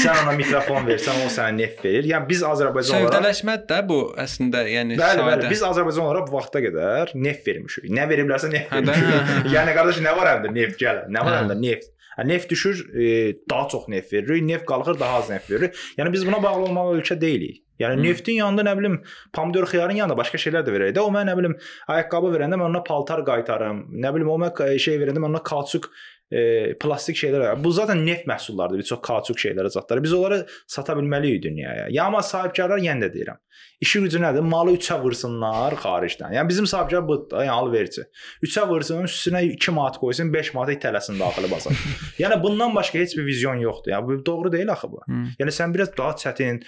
[0.00, 2.08] sən ona mikrofon verirsən, o sənə neft verir.
[2.14, 5.36] Yəni biz Azərbaycan olaraq Sövdələşmədir də bu əslində, yəni Bəli, bəli.
[5.44, 5.52] sadə.
[5.54, 7.88] Biz Azərbaycan olaraq bu vaxta qədər neft vermişik.
[8.00, 9.54] Nə veriblərsə neft Hə, də, hə, hə, vermişik.
[9.56, 11.06] yəni qardaş nə var həndə neft gələ.
[11.12, 11.90] Nə var həndə neft.
[12.26, 13.04] Neft düşür, e,
[13.48, 14.42] daha çox neft veririk.
[14.44, 15.76] Neft qalxır, daha az neft veririk.
[15.96, 17.62] Yəni biz buna bağlı olmalı ölkə deyilik.
[17.80, 18.02] Yəni Hı.
[18.02, 19.00] neftin yanında nə bilim
[19.32, 21.00] pomidor xiyarın yanında başqa şeylər də verək də.
[21.00, 21.56] O mən nə bilim
[21.88, 23.86] ayaqqabı verəndə mən ona paltar qaytarım.
[24.02, 25.90] Nə bilim o mən şey verəndə mən ona kauçuk
[26.30, 27.64] e, plastik şeylər.
[27.64, 28.82] Bu zaten neft məhsullarıdır.
[28.82, 30.02] Bir çox kauçuk şeylərə zətləri.
[30.04, 31.88] Biz onları sata bilməliyik dünyaya.
[31.90, 33.40] Ya amma sahibkarlar yenə də deyirəm.
[33.80, 34.44] İşi gücü nədir?
[34.44, 36.34] Malı 3-ə vursunlar xaricdən.
[36.36, 38.04] Yəni bizim sahibkar budur da, yəni alverçi.
[38.44, 41.80] 3-ə vursun, üstünə 2 manat qoysun, 5 manata itələsin daxili bazar.
[42.22, 43.94] yəni bundan başqa heç bir vizyon yoxdur.
[43.94, 45.00] Yəni bu doğru deyil axı bu.
[45.06, 45.22] Hı.
[45.40, 46.60] Yəni sən biraz daha çətin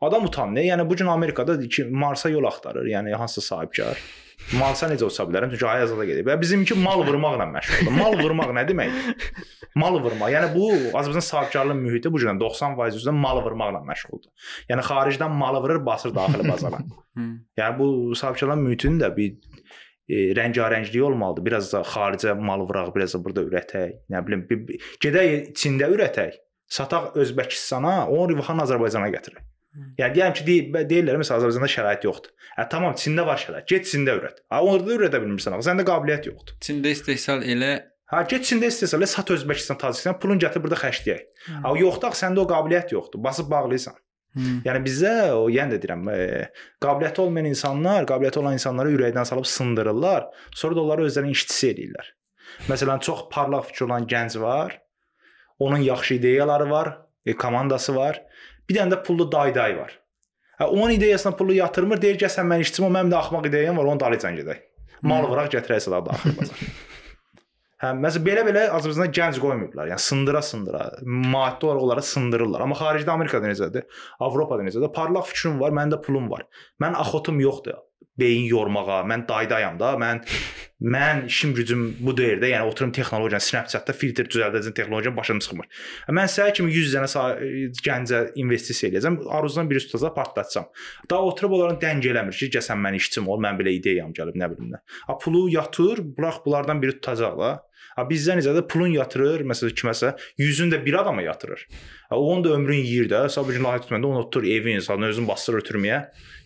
[0.00, 0.62] adam utanmır.
[0.70, 1.58] Yəni bu gün Amerikada
[1.90, 2.86] Marsa yol axtarır.
[2.86, 3.98] Yəni hansı sahibkar?
[4.58, 5.52] Marsa necə uça bilərəm?
[5.52, 6.28] Çünki ay azada gedib.
[6.28, 7.94] Və bizimki mal vurmaqla məşğuldur.
[7.96, 9.28] Mal vurmaq nə deməkdir?
[9.80, 10.32] Mal vurmaq.
[10.34, 10.68] Yəni bu
[10.98, 14.28] Azərbaycan sahibkarlıq mühiti bu gün 90% üzrə mal vurmaqla məşğuldur.
[14.68, 16.82] Yəni xaricdən malı vurur, basır daxili bazara.
[17.60, 17.88] Yəni bu
[18.18, 19.32] sahibkarlıq mühitinin də bir
[20.08, 21.46] e, rəngarəngliyi olmalıdır.
[21.48, 23.94] Biraz da xaricə mal vuraq, biraz da burada ürətək.
[24.12, 26.36] Nə bilim, bir, bir, gedək Çində ürətək.
[26.72, 29.48] Sataq Özbəkistana, onun rivahını Azərbaycana gətirək.
[29.72, 32.34] Yəni deyirəm ki, deyil, deyirlər məsələn Azərbaycanda şərait yoxdur.
[32.58, 33.64] Hə tamam, Çində var şərait.
[33.70, 34.42] Get Çində ürət.
[34.52, 35.70] Ha orada ürədə bilmirsən axı.
[35.70, 36.58] Səndə qabiliyyət yoxdur.
[36.66, 37.72] Çində istehsal elə
[38.12, 41.22] Ha get Çində istehsal, sat Özbəkistan, Tacikistan, pulun gətir burada xərcləyək.
[41.64, 43.22] Ha yoxdur axı, səndə o qabiliyyət yoxdur.
[43.24, 43.96] Basıb bağlayırsan.
[44.36, 44.48] Hı.
[44.66, 46.18] Yəni bizə o yenə də deyirəm, e,
[46.84, 52.12] qabiliyyəti olmayan insanlar, qabiliyyəti olan insanları ürəkdən salıb sındırırlar, sonra da onları özlərinin işçisi eləyirlər.
[52.68, 54.76] Məsələn, çox parlaq fikri olan gənc var.
[55.58, 56.92] Onun yaxşı ideyaları var,
[57.26, 58.22] e, komandası var.
[58.68, 59.98] Bir dənə də pullu dayday var.
[60.60, 63.78] Hə onun ideyasına pulu yatırmır, deyir ki, sən mən işçim, o mənim də axmaq ideyam
[63.80, 64.64] var, onu dalıcan gedək.
[65.02, 66.66] Mal vuraq gətirək sədə daxil bazar.
[67.82, 69.88] Hə, məsələn belə-belə Azərbaycanda gənc qoymayıblar.
[69.90, 72.62] Yəni sındıra-sındıra, maddi olaraq onları sındırırlar.
[72.62, 73.88] Amma xaricdə Amerikada necədir?
[74.22, 74.92] Avropada necədir?
[74.94, 76.44] Parlaq fikrim var, məndə pulum var.
[76.84, 77.80] Mən axotum yoxdur
[78.18, 79.02] beyin yormağa.
[79.08, 79.94] Mən daydayam da.
[80.00, 80.22] Mən
[80.94, 82.50] mən işim gücüm bu deyir də.
[82.52, 85.68] Yəni oturum texnologiyanı Snapchat-da filtr düzəldəcəm texnologiya başım çıxmır.
[86.18, 87.10] Mən səhər kimi 100 dənə
[87.86, 89.20] gəncə investisiya eləyəcəm.
[89.38, 90.70] Aruzdan bir tutacaq, partlatacam.
[91.10, 94.50] Daha oturub onların dəng eləmir ki, gəsən mən işçim ol, mən belə ideyam gəlib, nə
[94.54, 94.82] bilim nə.
[95.08, 97.52] Ha pulu yatır, burax bunlardan biri tutacaq da.
[97.96, 98.64] Ha bizdə necədir?
[98.72, 101.66] Pulun yatırır, məsələn kiməsə 100-ün də bir adama yatırır.
[102.16, 103.28] Onun da ömrün yeyir də.
[103.28, 106.00] Sabah gün layiq tutmanda onu otur evin insanı özün bastırır ötürməyə.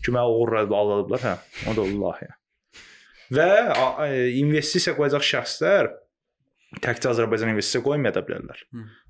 [0.05, 1.35] Ki mənə oğurlayıb aldadıblar, hə.
[1.71, 2.33] O da Allah ya.
[3.37, 3.49] Və
[4.39, 5.91] investisiya qoyacaq şəxslər
[6.83, 8.63] təkcə Azərbaycan investisiya qoymaya da bilərlər.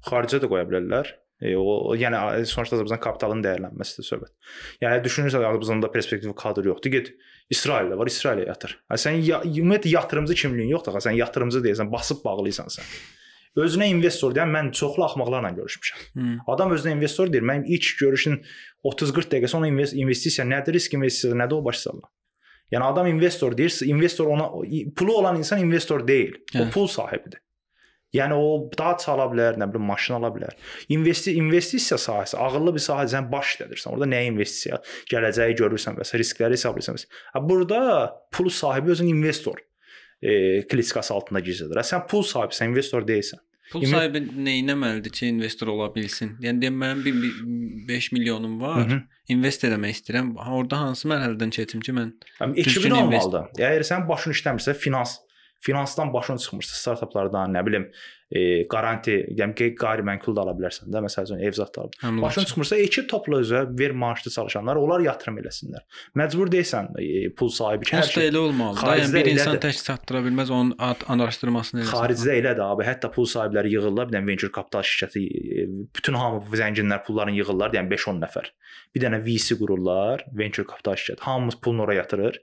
[0.07, 1.13] Xaricə də qoya bilərlər.
[1.37, 2.17] E, o, yəni
[2.49, 4.31] sonuçta Azərbaycan kapitalının dəyərlənməsidir söhbət.
[4.81, 6.95] Yəni düşünürsən Azərbaycanda perspektiv kadr yoxdur.
[6.95, 7.11] Get
[7.53, 8.73] İsraildə var, İsrailə yatır.
[8.89, 10.97] Ha sən ya, ümumiyyətlə yatırımcı kimliyin yoxdur.
[10.97, 12.89] Ha sən yatırımcı deyirsən, basıb bağlıysan sən.
[13.57, 16.03] Özünə investor deyən mən çoxlu axmaqlarla görüşmüşəm.
[16.13, 16.35] Hı.
[16.53, 17.45] Adam özünə investor deyir.
[17.49, 18.37] Mənim ilk görüşün
[18.85, 22.11] 30-40 dəqiqəsi ona invest investisiya nədir, risk investisiyası nədir o başa salma.
[22.71, 24.51] Yəni adam investor deyir, investor ona
[24.95, 26.35] pulu olan insan investor deyil.
[26.55, 26.71] O Hə.
[26.71, 27.41] pul sahibidir.
[28.15, 30.53] Yəni o daha çala bilər, nə bilim maşın ala bilər.
[30.89, 33.89] İnvesti investisiya sahəsi ağıllı bir sahə sən baş işlədirsən.
[33.91, 34.79] Orada nəyə investisiya,
[35.11, 37.01] gələcəyi görürsən və riskləri hesablayırsan.
[37.33, 37.81] Ha burada
[38.31, 39.59] pul sahibi özün investor
[40.21, 41.79] e, kliskası altında gizlədir.
[41.81, 43.43] Ha, Sən pul sahibisən, investor deyilsən.
[43.71, 46.37] Pul İnve- sahibi nə etməlidir ki, investor ola bilsin?
[46.41, 47.31] Yəni deyim mənim bir, bir
[47.87, 48.89] 5 milyonum var.
[48.89, 49.01] Hı -hı.
[49.27, 50.37] invest eləmək istəyirəm.
[50.37, 53.63] Ha, Orada hansı mərhələdən keçim ki, mən Həm Düzgün ekibin invest- olmalıdır.
[53.69, 55.17] Əgər sən başın işləmirsə, finans
[55.59, 57.87] finansdan başın çıxmırsa, startaplardan, nə bilim,
[58.31, 62.19] e, qaranti, yəni ki, qeyri-mənkul da ala bilərsən də, məsəl üçün ev zətləri.
[62.21, 65.85] Başın çıxmırsa, ekib topla özə, ver maaşlı çalışanlar, onlar yatırım eləsinlər.
[66.19, 68.81] Məcbur deyilsən e, pul sahibi ki, hər Hətta şey elə olmalıdır.
[68.83, 68.97] da.
[69.01, 69.63] Yəni bir insan elədir.
[69.67, 70.75] tək çatdıra bilməz, onun
[71.15, 71.93] araşdırmasını eləsin.
[71.95, 72.87] Xaricdə elədir abi.
[72.87, 77.71] Hətta pul sahibləri yığırlar, bir dənə venture kapital şirkəti, e, bütün hamı zənginlər pullarını yığırlar,
[77.79, 78.51] yəni 5-10 nəfər.
[78.95, 81.23] Bir dənə VC qururlar, venture kapital şirkəti.
[81.29, 82.41] Hamımız pulunu ora yatırır.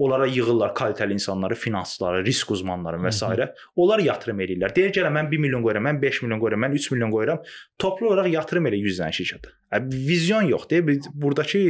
[0.00, 3.48] Onlara yığırlar kalitəli insanları, finansçıları, risk uzmanları və s.
[3.76, 4.72] Onlar yatırım eləyirlər.
[4.76, 7.42] Deyir gələ mən 1 milyon qoyuram, mən 5 milyon qoyuram, mən 3 milyon qoyuram.
[7.78, 9.52] Toplu olaraq yatırım elə 100 dənə şirkətə.
[9.92, 10.86] Vizyon yoxdur.
[10.86, 11.60] Biz Buradakı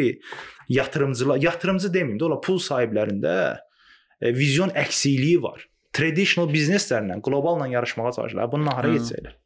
[0.68, 3.35] yatırımcılar, yatırımcı deməyim də, ola pul sahiblərində
[4.20, 5.66] e, vizyon əksikliyi var.
[5.93, 8.53] Traditional bizneslərlə, qloballa yarışmağa çalışırlar.
[8.53, 9.01] Bunun hara Hı.
[9.01, 9.37] yetəcəklər?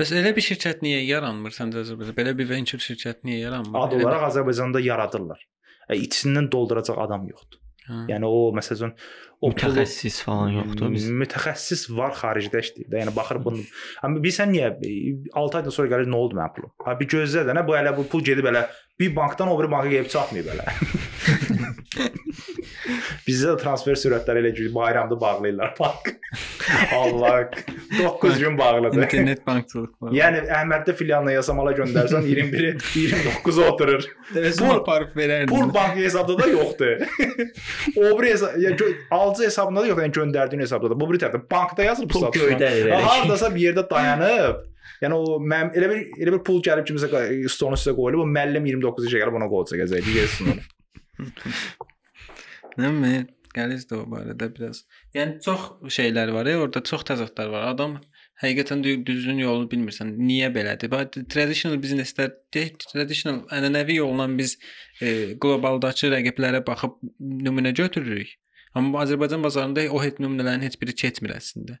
[0.00, 2.16] Bəs elə bir şirkət niyə yaranmır səncə Azərbaycanda?
[2.18, 3.78] Belə bir venture şirkət niyə yaranmır?
[3.84, 5.46] Ad olaraq Azərbaycanda yaradırlar.
[5.94, 7.60] İçindən dolduracaq adam yoxdur.
[7.88, 8.92] Yəni o məsələn
[9.40, 11.08] o Mütəxəssis falan yoxdur biz.
[11.22, 13.00] Mütəxəssis var xaricdə işləyir də.
[13.02, 13.64] Yəni baxır bunu.
[14.04, 14.74] Amma bilsən niyə
[15.32, 16.74] 6 aydan sonra gəlir nə oldu mənim pulum?
[16.84, 18.66] Ha bir gözlə də nə bu elə bu pul gedib elə
[19.00, 20.66] bir bankdan o biri banka gedib çatmayıb elə.
[23.26, 26.10] Bizdə də transfer sürətləri elə ki bayramda bağlayırlar bank.
[26.94, 27.50] Allah
[27.98, 29.02] 9 gün bağlıdır.
[29.02, 30.12] İnternet bankçılıq var.
[30.14, 34.06] Yəni Əhməddə filialına yasamala göndərsən 21-i 29-a oturur.
[34.32, 35.50] Pul aparıb verərdim.
[35.50, 37.04] Pul bank hesabda da yoxdur.
[37.96, 38.76] o biri hesab, ya
[39.10, 41.00] alıcı hesabında da yox, yəni göndərdiyin hesabda da.
[41.00, 42.40] Bu biri tərəfdə bankda yazılıb Pul ki.
[43.06, 44.66] Hardasa bir yerdə dayanıb.
[45.00, 48.28] Yəni o mən elə bir elə bir pul gəlib kimisə qa- stolun üstə qoyulub, o
[48.28, 50.58] müəllim 29 işə gəlib ona qol çəkəcək, deyirsən
[51.20, 51.54] onu.
[52.80, 53.12] Nə mi?
[53.54, 54.84] Gəliz də o barədə biraz.
[55.16, 57.64] Yəni çox şeylər var, orada çox təzadlar var.
[57.72, 57.96] Adam
[58.42, 60.12] həqiqətən dü- düzgün yolunu bilmirsən.
[60.22, 60.90] Niyə belədir?
[60.92, 64.54] Bax traditional bizneslər, de- traditional ənənəvi yolla biz
[65.02, 68.36] e, qlobaldakı rəqiblərə baxıb nümunə götürürük.
[68.78, 71.80] Amma Azərbaycan bazarında o heç nümunələrin heç biri keçmir əslində.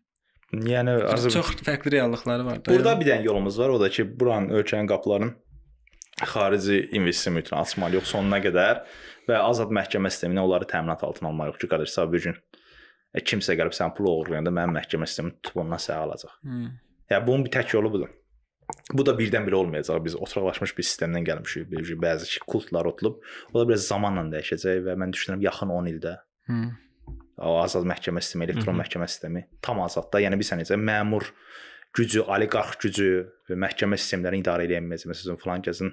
[0.50, 2.72] Yəni Azərbaycan Çox fərqli reallıqları var da.
[2.74, 5.36] Burada bir dənə yolumuz var, o da ki, buranın ölkənin qapılarının
[6.20, 8.82] xarici investisiya mühitini açmalıyıq sonuna qədər
[9.30, 12.36] və azad məhkəmə sisteminə onları təminat altına almalıyıq ki, qardaş, sabah bir gün
[13.14, 16.34] e, kimsə gəlib sənin pulu oğurlayanda mənim məhkəmə sistemi tutub ondan sağ alacaq.
[16.46, 16.64] Hı.
[17.10, 18.10] Yəni bunun bir tək yolu budur.
[18.94, 19.98] Bu da birdən-birə olmayacaq.
[20.04, 21.70] Biz oturaqlaşmış bir sistemdən gəlmişik.
[21.70, 23.16] Bir- Bəzi kultlar oturub.
[23.52, 26.16] O da biraz zamanla dəyişəcək və mən düşünürəm yaxın 10 ildə
[26.50, 26.60] Hı.
[27.38, 28.82] o azad məhkəmə sistemi, elektron -hı.
[28.82, 30.20] məhkəmə sistemi tam azadda.
[30.20, 31.32] Yəni bilirsən necə məmur
[31.94, 33.08] gücü, oliqarx gücü
[33.50, 35.10] və məhkəmə sistemlərini idarə edə bilməyəcək.
[35.10, 35.92] Məsələn, filan kəsin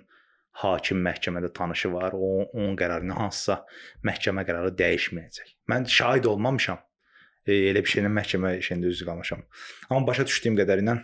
[0.62, 2.16] hakim məhkəmədə tanışı var.
[2.18, 3.62] O onun qərarını hansısa
[4.08, 5.54] məhkəmə qərarı dəyişməyəcək.
[5.72, 6.80] Mən şahid olmamışam.
[7.46, 9.46] E, elə bir şeylə məhkəmə şeyində üzv qalmışam.
[9.90, 10.98] Amma başa düşdüyüm qədərilə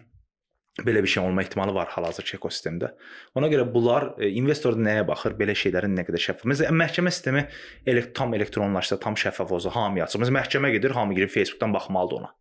[0.82, 2.96] belə bir şey olma ehtimalı var hal-hazırki ekosistemdə.
[3.38, 6.48] Ona görə bunlar e, investor nəyə baxır, belə şeylərin nə qədər şəffaf.
[6.50, 7.44] Məsələn, məhkəmə sistemi
[7.86, 10.24] elek tam elektronlaşsa, tam şəffaf olsa, hamıya açıq.
[10.24, 12.34] Məsələn, məhkəmə gedir, hamı girib Facebookdan baxmalıdır ona.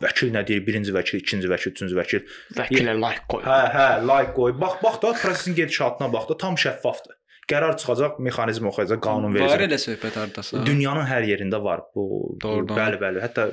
[0.00, 0.62] Vəkil nə deyir?
[0.66, 2.22] Birinci vəkil, ikinci vəkil, üçüncü vəkil.
[2.56, 3.42] Vəkilə like qoy.
[3.44, 4.54] Hə, hə, like qoy.
[4.60, 7.16] Bax, bax da prosesin gedişatına bax da tam şəffafdır.
[7.50, 9.64] Qərar çıxacaq, mexanizm oxuyacaq, qanun Var verəcək.
[9.66, 10.60] elə söhbət hardasa.
[10.66, 12.04] Dünyanın hər yerində var bu.
[12.42, 12.76] Doğrudan.
[12.78, 13.22] bəli, bəli.
[13.24, 13.48] Hətta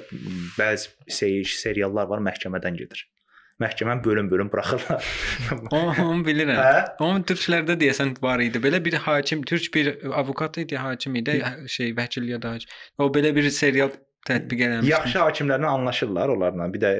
[0.60, 3.04] bəzi seri seriallar var məhkəmədən gedir.
[3.58, 5.02] Məhkəməni bölüm-bölüm buraxırlar.
[5.74, 6.60] Onu, onu bilirəm.
[6.62, 6.82] Hə?
[7.02, 8.62] Onun türklərdə deyəsən var idi.
[8.62, 12.70] Belə bir hakim, türk bir avukat idi, hakim idi, şey vəkil ya da hakim.
[13.02, 13.90] O belə bir serial
[14.28, 14.92] tətbiq eləmişdi.
[14.92, 16.68] Yaxşı hakimlərlə anlaşırlar onlarla.
[16.74, 16.92] Bir də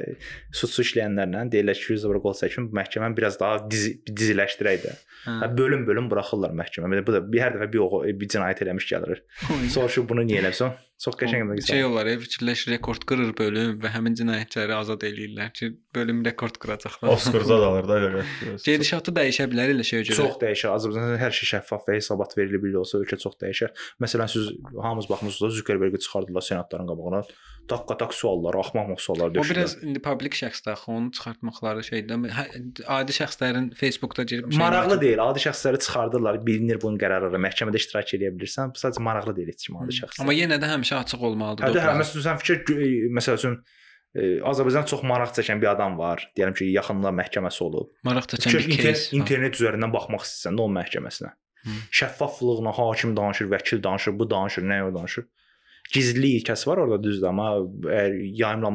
[0.60, 4.94] suçu işləyənlərlə deyirlər ki, 100 evro qol çəkin, məhkəməni biraz daha dizi, diziləşdirək də.
[5.26, 7.02] Bölüm-bölüm buraxırlar məhkəmə.
[7.06, 9.22] Bu da bir hər dəfə bir oğu bir cinayət eləmiş gəlir.
[9.74, 10.76] Soruşur bunu niyə eləmisən?
[10.98, 15.52] Çox qəşəng bir şey olar, ev fikirləş rekord qırır bölüm və həmin cinayətçiləri azad eləyirlər
[15.54, 17.12] ki, bölüm rekord qıracaqlar.
[17.12, 18.24] Oscar zad alır da.
[18.66, 20.16] Gedişatı dəyişə bilər elə şeyə görə.
[20.18, 20.72] Çox dəyişir.
[20.74, 23.70] Azərbaycanda hər şey şəffaf və hesabat verilə bili olsa ölkə çox dəyişər.
[24.02, 27.22] Məsələn siz hamımız baxmısınız da Zuckerberg-i çıxardılar senatların qabağına.
[27.68, 29.54] Takka-tak suallar, axmaq suallar O döşüdülər.
[29.54, 32.14] biraz indi publik şəxsdə axı onu çıxartmaqları şeydir.
[32.32, 35.07] Hə- adi şəxslərin Facebookda girib şey Maraqlı deyil.
[35.24, 36.38] Adi şəxsləri çıxardırlar.
[36.46, 37.40] Bilinir bunun qərarları.
[37.40, 38.74] Məhkəmədə iştirak edə bilirsən.
[38.74, 40.20] Bu sadəcə maraqlı deyil heç kim adi şəxs.
[40.22, 41.68] Amma yenə də həmişə açıq olmalıdır.
[41.68, 42.18] Hətta o hə, proses.
[42.20, 43.56] məsələn fikir e, məsəl üçün
[44.14, 46.28] e, Azərbaycan çox maraq çəkən bir adam var.
[46.36, 47.90] Deyirəm ki, yaxında məhkəməsi olub.
[48.04, 49.16] maraq çəkən bir inter case.
[49.16, 51.32] internet üzərindən baxmaq istəsən də onun məhkəməsinə.
[51.64, 51.80] Hı.
[52.02, 55.26] Şəffaflığına hakim danışır, vəkil danışır, bu danışır, nə o danışır.
[55.92, 57.54] Gizlilik ilkəsi var orada düzdür, amma
[57.88, 58.72] əgər yayımla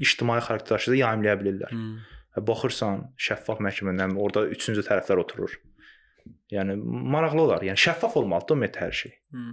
[0.00, 1.70] ictimai xarakter daşıyırsa yayımlaya bilirlər.
[1.70, 2.11] Hı.
[2.32, 5.58] Hə, Baxırsan şəffaf məhkəmədən orada üçüncü tərəflər oturur.
[6.52, 7.64] Yəni maraqlı olar.
[7.66, 9.14] Yəni şəffaf olmalıdır ümumiyyətlə hər şey.
[9.34, 9.46] Hı.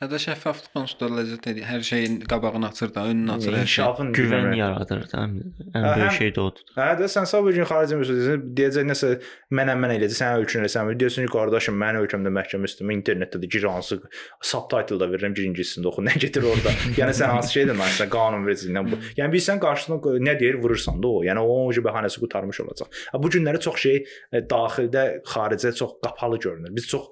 [0.00, 1.62] Hətta şəffaflıq onsuz da ləzzət edir.
[1.68, 3.62] Hər şeyin qabağını açır da, önünü açır hər şey.
[3.62, 4.56] İnkişafın Güvən bilmirəm.
[4.58, 5.18] yaradır da.
[5.20, 6.64] Ən ən Hə, böyük həm- şey də odur.
[6.78, 9.10] Hə də sən sağ bir gün xarici müsəlsən deyəcək nəsə
[9.58, 10.90] mənəm mən eləyəcək, sən ölçün eləsən.
[11.02, 14.00] Deyirsən ki, qardaşım, mən ölkəmdə məhkəmə üstümə internetdə də gir hansı
[14.42, 16.74] subtitle da verirəm, gir ingiliscəsində oxu, nə getir orada.
[16.98, 18.98] yəni sən hansı şeydən danışırsan, qanun vericiliyindən bu.
[19.20, 21.22] Yəni bilsən qarşısına nə deyir, vurursan da o.
[21.28, 22.88] Yəni o o bəhanəsi qurtarmış olacaq.
[23.12, 26.74] Ha, Bu günləri çox şey e, daxildə, xaricdə çox qapalı görünür.
[26.74, 27.06] Biz çox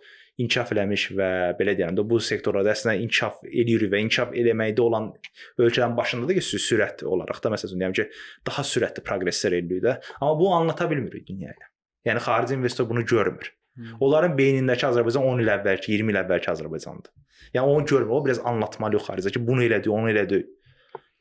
[0.44, 1.28] inkişaf eləmiş və
[1.58, 5.10] belə deyəndə bu sektorlarda əslində inkişaf eləyirik və inkişaf eləməkdə olan
[5.58, 8.06] ölkələrin başında da ki, sü- sürət olaraq da məsələn deyim ki,
[8.48, 9.96] daha sürətli proqresslər eləyirik də.
[10.20, 11.70] Amma bu anlata bilmirik dünyaya.
[12.08, 13.52] Yəni xarici investor bunu görmür.
[14.00, 17.12] Onların beynindəki Azərbaycan 10 il əvvəlki, 20 il əvvəlki Azərbaycandır.
[17.54, 18.14] Yəni onu görmür.
[18.16, 20.40] O biraz anlatmalı yox xaricdə ki, bunu elədi, onu elədi.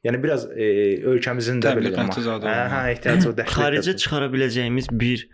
[0.08, 0.66] Yəni biraz e,
[1.12, 1.92] ölkəmizin də belə
[2.48, 3.56] Hə, hə, ehtiyacı o dəxli.
[3.56, 5.26] Xaricə çıxara biləcəyimiz bir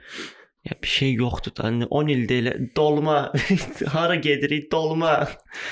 [0.66, 1.64] ya bir şey yoxdur da.
[1.68, 3.32] Hani 10 ildə elə dolma
[3.96, 5.28] hara gedirik dolma.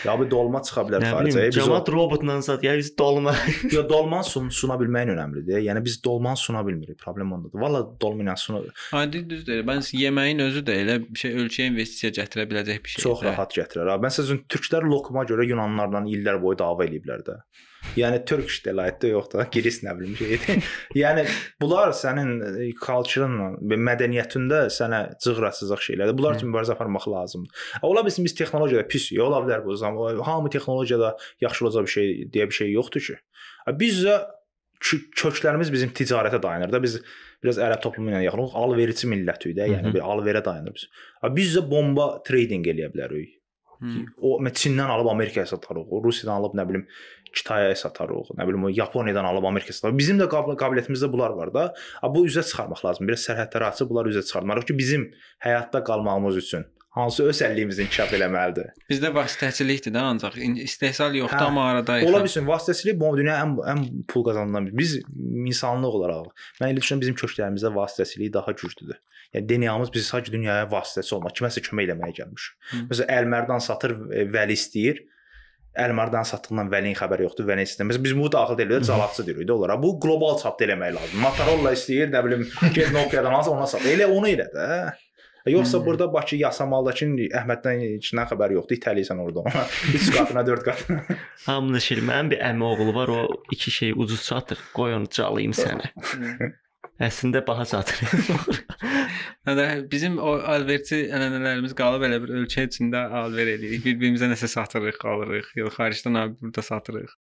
[0.05, 1.47] Ya bu dolma çıxa bilər xaricə.
[1.49, 3.33] Biz o cəmaət robotla sat, ya biz dolma.
[3.75, 5.63] Yo dolmanı sun, suna bilməyin önəmlidir.
[5.65, 6.99] Yəni biz dolmanı suna bilmirik.
[7.01, 7.61] Problem ondadır.
[7.65, 8.61] Valla dolma ilə suna
[9.01, 9.65] Adi düz deyir.
[9.67, 13.09] Bəs yeməyin özü də elə bir şey ölkəyə investisiya gətirə biləcək bir şeydir.
[13.09, 13.93] çox rahat gətirər.
[13.95, 17.41] Ha, Məsələn, türklər lokuma görə yunanlılarla illər boyu dava eləyiblər də.
[17.97, 20.69] Yəni Turkish delight-də yox da, giris nə bilim şeydir.
[21.03, 21.25] yəni
[21.61, 26.17] bunlar sənin e, culture-unla, və mədəniyyətində sənə cığrasızlıq şeylərdir.
[26.17, 27.65] Bunlar üçün mübarizə aparmaq lazımdır.
[27.89, 30.23] Ola bilsin biz texnologiyada pis, ola bilər bu zaman.
[30.25, 33.19] Hamı texnologiyada yaxşı olacaq bir şey deyə bir şey yoxdur ki.
[33.83, 34.17] Biz də
[34.83, 36.81] kö- köklərimiz bizim ticarətə dayanır da.
[36.83, 36.99] Biz
[37.43, 40.89] biraz ərəb toplumu ilə yaxınıq, alverici millətik də, yəni bir alverə dayanırıq biz.
[41.37, 43.39] Biz də bomba trading eləyə bilərik.
[43.83, 44.05] Hı.
[44.23, 46.85] O Çindən alıb Amerikaya satarıq, Rusiyadan alıb nə bilim
[47.33, 49.97] Kitaya satarıq, nə bilim o Yaponiyadan alıb Amerikaya satarıq.
[49.97, 51.63] Bizim də qabil qabiliyyətimizdə bunlar var da.
[52.13, 53.07] Bu üzə çıxarmaq lazım.
[53.09, 55.07] Biraz sərhədləri açıb bunları üzə çıxartmalıyıq ki, bizim
[55.45, 58.67] həyatda qalmağımız üçün hansı özəlliyimizi inkişaf eləməlidir.
[58.91, 62.05] Bizdə vasitəçilikdir də ancaq istehsal yoxdur Hə, amma aradayıq.
[62.11, 64.93] Ola bilsin vasitəçilik bu dünya ən ən pul qazanılan bir- biz
[65.49, 66.27] insanlıq olaraq
[66.61, 68.99] mən elə düşünürəm bizim köklərimizdə vasitəçilik daha güclüdür.
[69.33, 72.53] Yəni DNAmız biz sadəcə dünyaya vasitəçi olmaq, kiməsə kömək eləməyə gəlmişik.
[72.69, 72.83] Hı.
[72.91, 75.01] Məsələn Əlmərdan satır, e, Vəli istəyir.
[75.73, 77.97] Əlmardan satdığından Vəlinin xəbəri yoxdur, Vəli istəmir.
[78.03, 79.79] Biz bu daxil deyirik, calatçı deyirik də onlara.
[79.81, 81.23] Bu qlobal çapda eləmək lazım.
[81.23, 82.45] Motorola istəyir, nə bilim,
[82.75, 83.81] get Nokia-dan alsa ona sat.
[83.89, 84.67] Elə onu elə də.
[85.45, 85.85] Yoxsa Hmm.
[85.85, 87.05] burada Bakı Yasamaldakı
[87.39, 89.65] Əhməddən içindən xəbəri yoxdur, itəliysən orada ona.
[89.97, 91.01] 3 qatına, 4 qatına.
[91.45, 91.99] Hamını şir.
[91.99, 94.59] Mənim bir əmi oğlu var, o iki şey ucuz satır.
[94.73, 95.89] Qoy onu çalayım sənə.
[97.01, 98.03] Əslində baha satır.
[99.47, 103.81] Hətta bizim o alverçi ənənələrimiz qalıb elə bir ölkə içində alver edirik.
[103.85, 105.49] Bir-birimizə nəsə satırıq, qalırıq.
[105.57, 107.15] Yox xaricdən abi burada satırıq.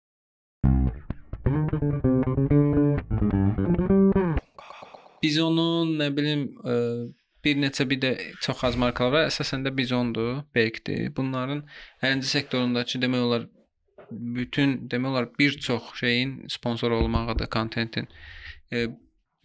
[5.21, 6.75] Bizonun, nə bilim, ə,
[7.45, 9.29] bir neçə bir də çox az markalar var.
[9.29, 11.11] Əsasən də Bizondur, Berkdir.
[11.15, 11.61] Bunların
[12.01, 13.45] əlinci sektorundakı demək olar
[14.09, 18.07] bütün demək olar bir çox şeyin sponsor olmağı da kontentin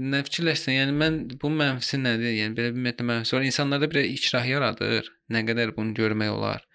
[0.03, 0.74] nə fikirləşsən?
[0.78, 2.34] Yəni mən bu mənfisi nədir?
[2.40, 3.47] Yəni belə bir ümumiyyətlə mənfisi var.
[3.51, 5.11] İnsanlarda bir ikrah yaradır.
[5.30, 6.66] Nə qədər bunu görmək olar?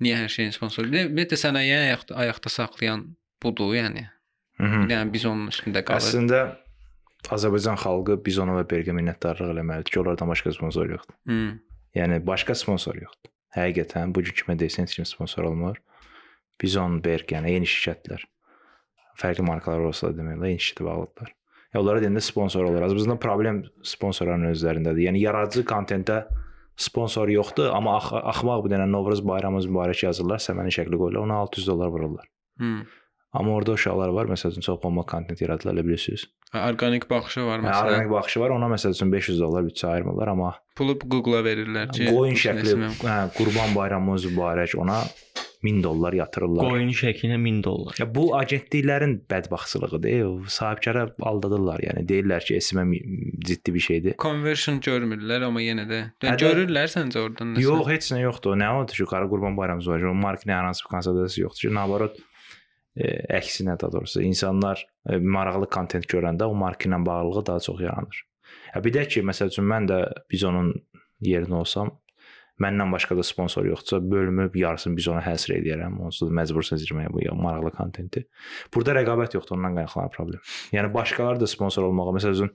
[0.00, 0.90] Niyə hər şeyin sponsoru?
[0.92, 3.04] Ümumiyyətlə sənayeyi ayaqda, ayaqda saxlayan
[3.42, 4.06] budur, yəni.
[4.60, 6.10] Yəni biz onun üstündə qalırıq.
[6.10, 6.40] Əslində
[7.34, 11.16] Azərbaycan xalqı bizona və Berqə minnətdarlıq eləməlidir ki, onlardan başqa sponsor yoxdur.
[11.28, 11.40] Hı.
[11.96, 13.32] Yəni başqa sponsor yoxdur.
[13.56, 15.80] Həqiqətən bu gün kimə desən heç kim sponsor olmur.
[16.60, 18.24] Bizon, Berq, yəni eyni şirkətlər.
[19.20, 21.34] Fərqli markalar olsa da demək olar eyni şirkətə bağlıdırlar.
[21.70, 22.82] Ya onlara deyəndə sponsor olur.
[22.82, 25.06] Azərbaycanda problem sponsorların özlərindədir.
[25.06, 26.24] Yəni yaradıcı kontentə
[26.80, 31.42] sponsor yoxdur, amma ax axmaq bir dənə Novruz bayramımız mübarək yazırlar, səməni şəkli qoyurlar, ona
[31.46, 32.26] 600 dollar vururlar.
[32.60, 32.72] Hı.
[33.32, 36.24] Amma orada uşaqlar var, məsəl üçün çox bomba kontent yaradırlar, elə bilirsiniz.
[36.54, 37.90] Orqanik baxışı var Hə, məsələn.
[37.92, 42.08] Orqanik baxışı var, ona məsəl üçün 500 dollar bütçə ayırmırlar, amma Pulu Google-a verirlər ki,
[42.10, 42.74] qoyun şəkli,
[43.04, 45.04] hə, Qurban bayramımız mübarək, ona
[45.62, 46.64] 1000 dollar yatırırlar.
[46.72, 47.94] Qoyun şəklinə 1000 dollar.
[48.00, 50.24] Ya bu agentliklərin bədbəxtliyıdır.
[50.26, 51.82] O sahibkara aldadırlar.
[51.84, 52.86] Yəni deyirlər ki, SMA
[53.46, 54.14] ciddi bir şeydir.
[54.18, 56.00] Conversion görmürlər amma yenə də.
[56.24, 57.66] Hə, Yəni də- görürlər səncə oradan nəsə?
[57.66, 58.56] Yox, heç nə yoxdur.
[58.56, 60.08] Nə odur ki, qara Qurban bayramımız var.
[60.10, 62.22] O marketin hər hansı bir konsolidasiyası yoxdur ki, nabarot e,
[62.96, 68.22] əksinə də doğrusu insanlar e, maraqlı kontent görəndə o marka ilə bağlılığı daha çox yaranır.
[68.74, 70.72] Ya bir də ki, məsəl üçün mən də biz onun
[71.22, 71.92] yerinə olsam,
[72.60, 76.00] məndən başqa da sponsor yoxdursa, bölümü yarısını biz ona həsr edərəm.
[76.06, 78.26] Onsuz da məcbursan izləməyə bu maraqlı kontenti.
[78.74, 80.42] Burada rəqabət yoxdur, ondan qaynaqlanan problem.
[80.74, 82.52] Yəni başqaları da sponsor olmağa, məsəl üçün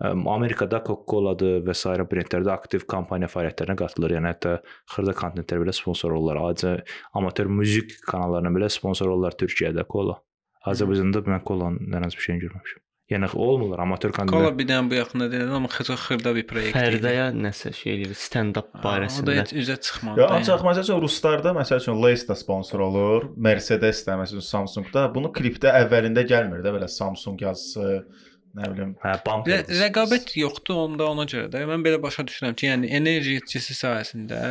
[0.00, 4.16] Amerikada Coca-Cola'dır və sairə brendlərdə aktiv kampaniya fəaliyyətlərinə qatılır.
[4.18, 4.56] Yəni hətta
[4.92, 6.42] xırda kontentlər belə sponsor olurlar.
[6.50, 6.74] Ayrıca
[7.16, 10.18] amatör müzik kanallarına belə sponsor olurlar Türkiyədə Cola.
[10.66, 12.82] Azərbaycanda mən Cola-nın hər hansı bir şeyini görməmişəm.
[13.06, 14.48] Yəni olmurlar amator kontentlər.
[14.58, 16.74] bir dənə bu yaxında deyildi, amma xırda xırda bir proyekt.
[16.74, 16.80] idi.
[16.80, 19.36] Fərdəyə nəsə şey eləyir, stand-up Ha, O da barəsində.
[19.38, 20.20] heç üzə çıxmadı.
[20.20, 20.68] Ya da ancaq yəni.
[20.72, 25.04] məsəl üçün ruslarda məsəl üçün Lace da sponsor olur, Mercedes də məsəl üçün Samsung-da.
[25.14, 28.08] Bunu klipdə əvvəlində gəlmir də belə Samsung yazısı,
[28.56, 28.94] nə bilim.
[29.04, 29.62] Hə, bumper.
[29.68, 31.62] Rə rəqabət yoxdur onda ona görə də.
[31.70, 34.42] Mən belə başa düşürəm ki, yəni enerji itkisi sahəsində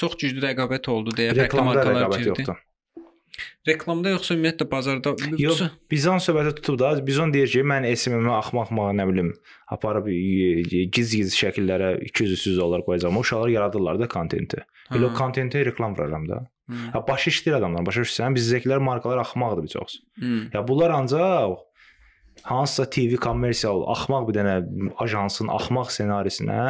[0.00, 2.46] çox güclü rəqabət oldu deyə fərqli reklamda markalar rəqabət girdi.
[2.46, 2.62] yoxdur.
[3.66, 8.92] Reklamda yoxsa ümumiyyətlə bazarda Yox, Bizon söhbəti tutub da, Bizon deyir ki, mən SMM-i axmaq-axmağa
[8.94, 9.32] nə bilim
[9.74, 10.06] aparıb
[10.94, 13.18] giz-giz şəkillərə 200-300 dollar qoyacağam.
[13.18, 14.62] Uşaqlar yaradırlar da kontenti.
[14.92, 15.16] Elə o Ha.
[15.18, 16.44] kontentə reklam vururam da.
[16.70, 16.74] Hı.
[16.94, 17.82] Ha başı işləyir adamlar.
[17.86, 18.36] Başa düşürsən?
[18.38, 19.98] Bizdəkilər markalar axmaqdır bir çox.
[20.20, 20.32] Hı.
[20.54, 21.58] Ya bunlar ancaq
[22.50, 24.54] hansısa TV kommersial axmaq bir dənə
[25.04, 26.60] ajansın axmaq ssenarisinə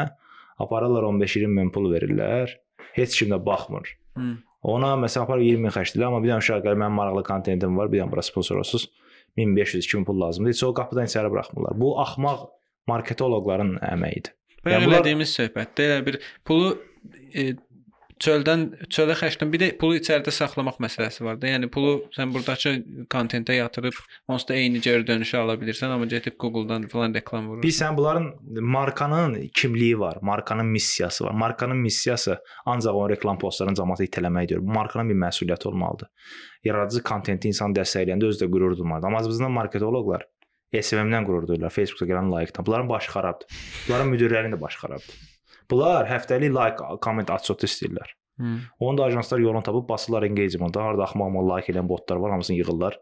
[0.62, 2.52] aparırlar 15-20 min pul verirlər.
[2.94, 3.88] Heç kim də baxmır.
[4.16, 4.28] Hı.
[4.74, 7.90] Ona məsələn apar 20 min xərcləyirlər, amma bir dənə uşaq gəlir, mənim maraqlı kontentim var,
[7.92, 8.86] bir dənə bura sponsor olsunuz.
[9.36, 10.54] 1500-2000 pul lazımdır.
[10.54, 11.74] Heç o qapıdan içəri buraxmırlar.
[11.80, 12.46] Bu axmaq
[12.88, 14.32] marketoloqların əməyidir.
[14.64, 16.70] Bayaq Ya bunlar- elədiyimiz söhbətdə elə bir pulu
[17.34, 17.56] e,
[18.22, 21.48] çöldən çölə xərclən bir də pulu içəridə saxlamaq məsələsi var da.
[21.50, 22.74] Yəni pulu sən burdakı
[23.10, 23.96] kontentə yatırıb
[24.28, 27.64] onsuz da eyni geri dönüşü ala bilirsən, amma getib Google-dan falan reklam vurursan.
[27.66, 28.30] Bilirsən bunların
[28.76, 31.30] markanın kimliyi var, markanın missiyası var.
[31.30, 34.62] Markanın missiyası ancaq o reklam postlarının cəmaatı itələməkdir.
[34.62, 36.08] Bu markanın bir məsuliyyəti olmalıdır.
[36.64, 39.06] Yaradıcı kontenti insan dəstəkləyəndə özü də qürur duymalıdır.
[39.06, 40.24] Amma azımızdan marketoloqlar
[40.74, 42.66] SMM-dən qürur duyurlar, Facebookda gələn like-dan.
[42.66, 43.62] Bunların başı xarabdır.
[43.88, 45.33] Bunların müdirlərinin də başı xarabdır.
[45.70, 48.14] Bunlar həftəlik like, komment atçot istəyirlər.
[48.40, 48.56] Hı.
[48.82, 50.82] Onu da ajanslar yolunu tapıb basırlar engagement-da.
[50.82, 52.98] Harda axmaq like edən botlar var, hamısını yığırlar.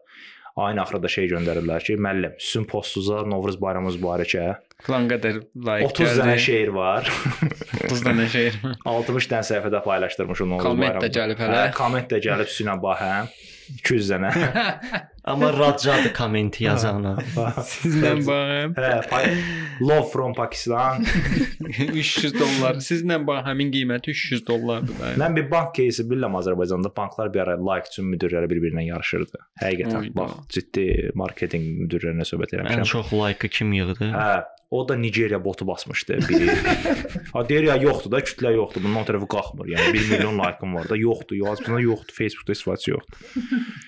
[0.55, 4.43] Ayın axırında şey göndərirlər ki, müəllim, sizin postunuza Novruz bayramınız mübarəkə.
[4.86, 7.08] Falan qədər like 30 dənə şeir var.
[7.88, 8.58] 30 dənə şeir.
[8.86, 11.14] 60 dənə səhifədə paylaşdırmışam Novruz Komment də bayramında.
[11.18, 11.62] gəlib hələ.
[11.66, 13.30] Hə, komment də gəlib üstünə bahəm.
[13.82, 14.28] 200 dənə.
[15.28, 17.16] Amma Racadı kommenti yazana.
[17.68, 18.76] Sizlə baxım.
[18.78, 19.26] hə, pay
[19.84, 21.04] love from Pakistan.
[21.68, 22.78] 300 dollar.
[22.84, 25.10] Sizlə bax həmin qiyməti 300 dollardır da.
[25.20, 29.42] Mən bir bank кейsi bilirəm Azərbaycanda banklar bir ara like üçün müdirləri bir-birinə yarışırdı.
[29.64, 30.14] Həqiqətən Oyda.
[30.22, 30.86] bax ciddi
[31.18, 32.88] marketinq müdirlərinə söhbət Ən eləmişəm.
[32.94, 34.08] çox like kim yığdı?
[34.14, 34.30] Hə,
[34.73, 36.49] o da Nigeriya botu basmışdı biri.
[37.33, 38.81] ha deyir ya yoxdur da, kütlə yoxdur.
[38.83, 39.67] Bundan tərəfi qalxmır.
[39.73, 41.37] Yəni 1 milyon like-ım var da, yoxdur.
[41.37, 42.15] Yazmasında yoxdur.
[42.17, 43.19] Facebookda istifadəçi yoxdur.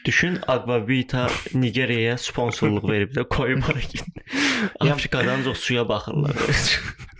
[0.05, 4.05] Düşün Aquavita Nigeriyaya sponsorluq verib də koyub ora git.
[4.79, 6.35] Afrikadan çox suya baxırlar.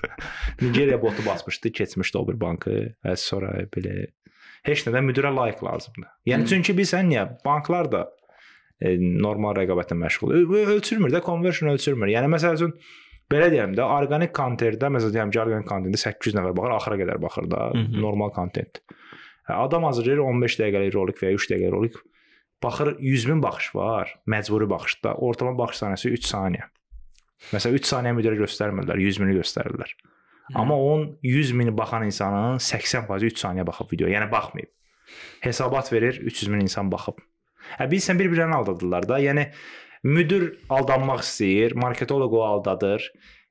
[0.61, 2.75] Nigeriya botu basmışdı, keçmişdi o bir bankı.
[3.05, 4.11] Və sonra belə
[4.69, 6.11] heç nədən müdirə like lazımdır.
[6.29, 8.03] Yəni çünki bilsən niyə banklar da
[8.81, 10.35] e, normal rəqabətlə məşğul.
[10.75, 12.13] Ölçülmür də, conversion ölçülmür.
[12.13, 12.77] Yəni məsəl üçün
[13.31, 17.21] belə deyim də, orqanik kontentdə məsələn deyim ki, orqanik kontentdə 800 nəfər baxır, axıra qədər
[17.23, 18.01] baxır da, Hı hı.
[18.01, 18.81] normal kontent.
[19.49, 21.97] Hə, Adam hazırlayır 15 dəqiqəlik rolik və ya 3 dəqiqəlik rolik.
[22.63, 25.15] Baxır 100 min baxış var, məcburi baxışda.
[25.21, 26.69] Ortalama baxış saniyəsi 3 saniyə.
[27.51, 29.91] Məsələn 3 saniyə müdirə göstərmirlər, 100 mini göstərirlər.
[30.55, 34.07] Amma onun 100 mini baxan insanın 80% 3 saniyə baxıb video.
[34.07, 34.69] Yəni baxmayıb.
[35.41, 37.19] Hesabat verir 300 min insan baxıb.
[37.79, 39.19] Hə bilsən bir-birini aldadırlar da.
[39.19, 39.47] Yəni
[40.05, 43.09] müdir aldanmaq istəyir, marketoloq o aldadır.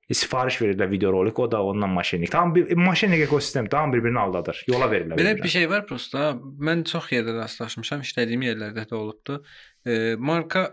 [0.09, 2.31] E, Sifariş verirlər video rolik, o da ondan maşinlik.
[2.33, 4.65] Tam bir maşinlik ekosistem tam bir-birini aldadır.
[4.69, 5.19] Yola verirlər.
[5.19, 6.35] Belə bir şey var prosta.
[6.69, 9.41] Mən çox yerdə rastlaşmışam, işlədiyim yerlərdə də olubdu.
[9.87, 10.69] E, marka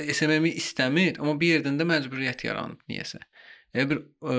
[0.00, 3.20] SMM-i istəmir, amma bir yerdən də məcburiyyət yaranıb niyəsə.
[3.74, 4.00] Elə bir
[4.32, 4.38] e,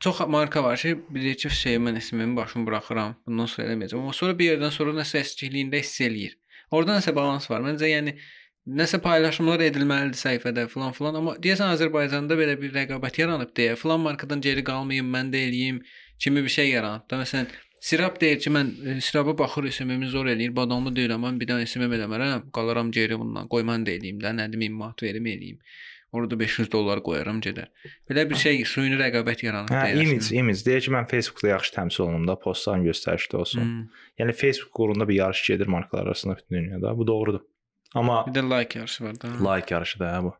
[0.00, 4.02] çox marka var ki, bilir ki, şey mən SMM-i başımı buraxıram, bundan sonra eləməyəcəm.
[4.02, 6.34] Amma sonra bir yerdən sonra nəsə əskikliyində hiss eləyir.
[6.74, 7.62] Orda nəsə balans var.
[7.64, 8.16] Məncə yəni
[8.68, 14.04] nəsə paylaşımlar edilməlidir səhifədə falan filan, amma deyəsən Azərbaycanda belə bir rəqabət yaranıb deyə filan
[14.04, 15.80] markadan geri qalmayım, mən də eləyim
[16.18, 17.22] kimi bir şey yaranıb da.
[17.22, 17.48] Məsələn,
[17.80, 21.66] Sirap deyir ki, mən e, sirapa baxır, SMM-i zor eləyir, badamlı deyirəm, mən bir dənə
[21.70, 23.46] SMM eləmərəm, qalaram geri bundan.
[23.52, 25.60] Qoy mən də eləyim də, nədim 1000 manat verim eləyim.
[26.10, 27.68] Orada 500 dollar qoyaram gedər.
[28.10, 30.64] Belə bir şey suyunu rəqabət yaranıb Hə, image, image.
[30.66, 33.62] Deyir ki, mən Facebookda yaxşı təmsil olunum da, postların göstərişli olsun.
[33.62, 34.02] Hmm.
[34.18, 36.96] Yəni Facebook uğrunda bir yarış gedir markalar arasında bütün dünyada.
[36.98, 37.44] Bu doğrudur.
[37.94, 39.28] Amma Bir də like yarışı var da.
[39.54, 40.34] like yarışı da hə bu.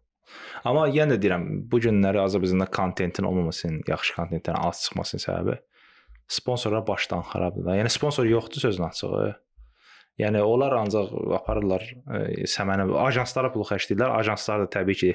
[0.64, 5.58] Amma yenə də deyirəm, bu günləri Azərbaycanda kontentin olmamasının, yaxşı kontentin az çıxmasının səbəbi
[6.28, 7.76] sponsorlar başdan xarabdır da.
[7.76, 9.34] Yəni sponsor yoxdur sözün açığı.
[10.18, 14.16] Yəni onlar ancaq aparırlar e, səməni ajanslara pul xərcləyirlər.
[14.18, 15.10] Ajanslar da təbii ki,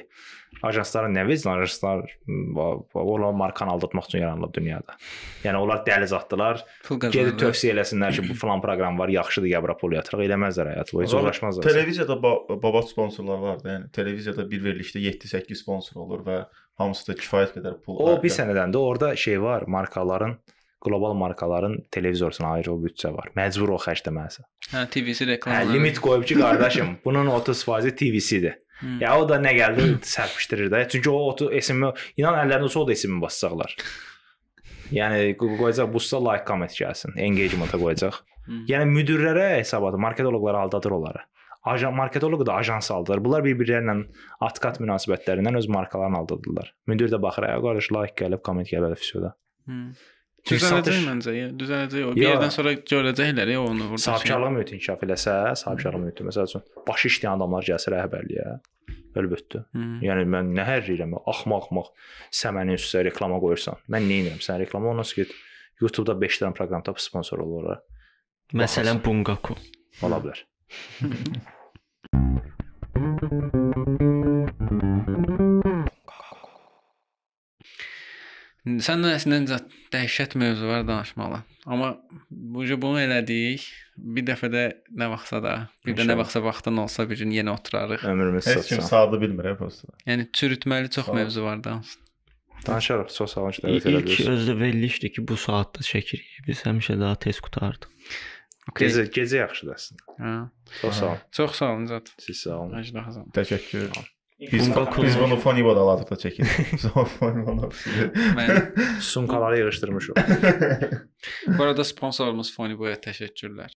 [0.64, 4.96] ajansların nə vecin ajanslar m, onlar markanı aldatmaq üçün yaranıb dünyada.
[5.44, 6.64] Yəni onlar dəli zatdılar.
[6.88, 7.36] Qazanırlar.
[7.42, 10.24] tövsiyə eləsinlər ki, bu falan proqram var, yaxşıdır, ya bura pul yatırıq.
[10.24, 11.68] Eləməzlər həyat boyu, uğraşmazlar.
[11.68, 12.34] Televiziyada ba
[12.64, 16.40] babat sponsorlar var da, yəni televiziyada bir verilişdə 7-8 sponsor olur və
[16.80, 20.38] hamısı da kifayət qədər pul O bir sənədən də orada şey var, markaların
[20.84, 23.30] qlobal markaların televizoruna ayrı o büdcə var.
[23.36, 24.44] Məcbur o xərcləməlisən.
[24.72, 25.72] Hə, TVC Hə, reklamları.
[25.72, 28.58] limit qoyub ki, qardaşım, bunun 30% TV-sidir.
[28.80, 28.98] Hmm.
[29.00, 30.82] Ya o da nə gəldi sərpişdirir də.
[30.90, 33.76] Çünki o otu esimi inan əllərində olsa o da esimi basacaqlar.
[34.94, 38.18] Yəni qo- qoyacaq busta like comment gəlsin, engagement-a qoyacaq.
[38.46, 38.64] Hmm.
[38.68, 41.22] Yəni müdirlərə hesabatı, marketoloqlar aldadır onları.
[41.64, 43.22] Ajan marketoloqu da ajans aldadır.
[43.24, 43.94] Bunlar bir-birlərlə
[44.44, 46.74] at-kat münasibətlərindən öz markalarını aldadırlar.
[46.86, 49.94] Müdir də baxır, "Ay qardaş, like gəlib, comment gəlib fisoda." Hmm.
[50.44, 51.32] Düzələcək məncə.
[51.56, 52.12] Düzələcək o.
[52.16, 54.02] Bir yerdən sonra görəcəklər ya onu burada.
[54.04, 58.46] Sahibkarlıq mühiti inkişaf eləsə, sahibkarlıq mühiti məsəl üçün başı işləyən adamlar gəlsə rəhbərliyə,
[59.22, 59.62] əlbəttə.
[59.72, 59.96] Hmm.
[60.04, 61.88] Yəni mən nə hər deyirəm, axmaq-axmaq
[62.42, 63.80] səmənin üstə reklama qoyursan.
[63.88, 64.44] Mən nə edirəm?
[64.44, 65.32] Sən reklama ondan sonra get
[65.80, 67.80] YouTube-da 5 dənə proqram tap sponsor ol ora.
[68.52, 69.56] Məsələn Bungaku.
[70.04, 70.44] Ola bilər.
[78.64, 79.58] Sən əslində
[79.92, 81.42] dəhşət mövzu var danışmalı.
[81.68, 81.90] Amma
[82.30, 83.66] bu bunu elədik.
[83.96, 84.62] Bir dəfə də
[84.96, 85.52] nə vaxtsa da,
[85.84, 88.06] bir də nə vaxtsa vaxtın olsa bir gün yenə oturarıq.
[88.08, 88.88] Ömrümüz Heç kim sağ.
[88.88, 89.92] sadı bilmir hə prosta.
[90.08, 91.76] Yəni çürütməli çox Sağ mövzu var da.
[92.66, 94.32] Danışarıq, çox sağ olun dəvət İlk elədiniz.
[94.32, 96.40] özdə verilişdi ki, bu saatda çəkirik.
[96.48, 97.92] Biz həmişə daha tez qutardıq.
[98.72, 98.88] Okay.
[98.88, 100.18] Gecə gecə yaxşıdır əslində.
[100.24, 100.34] Hə.
[100.80, 101.22] Çox sağ olun.
[101.32, 102.12] Çox sağ olun Zat.
[102.18, 102.82] Siz sağ olun.
[102.82, 103.30] Xazan.
[103.36, 103.92] Təşəkkür.
[104.52, 106.78] Biz, Bungaku- biz bunu Foniboda alacaqda çəkirik.
[106.78, 107.68] Sonra Foniboda.
[108.38, 110.14] Mən Sumkaları yığışdırmışıq.
[111.58, 113.70] bu arada sponsorumuz Foniboya təşəkkürlər.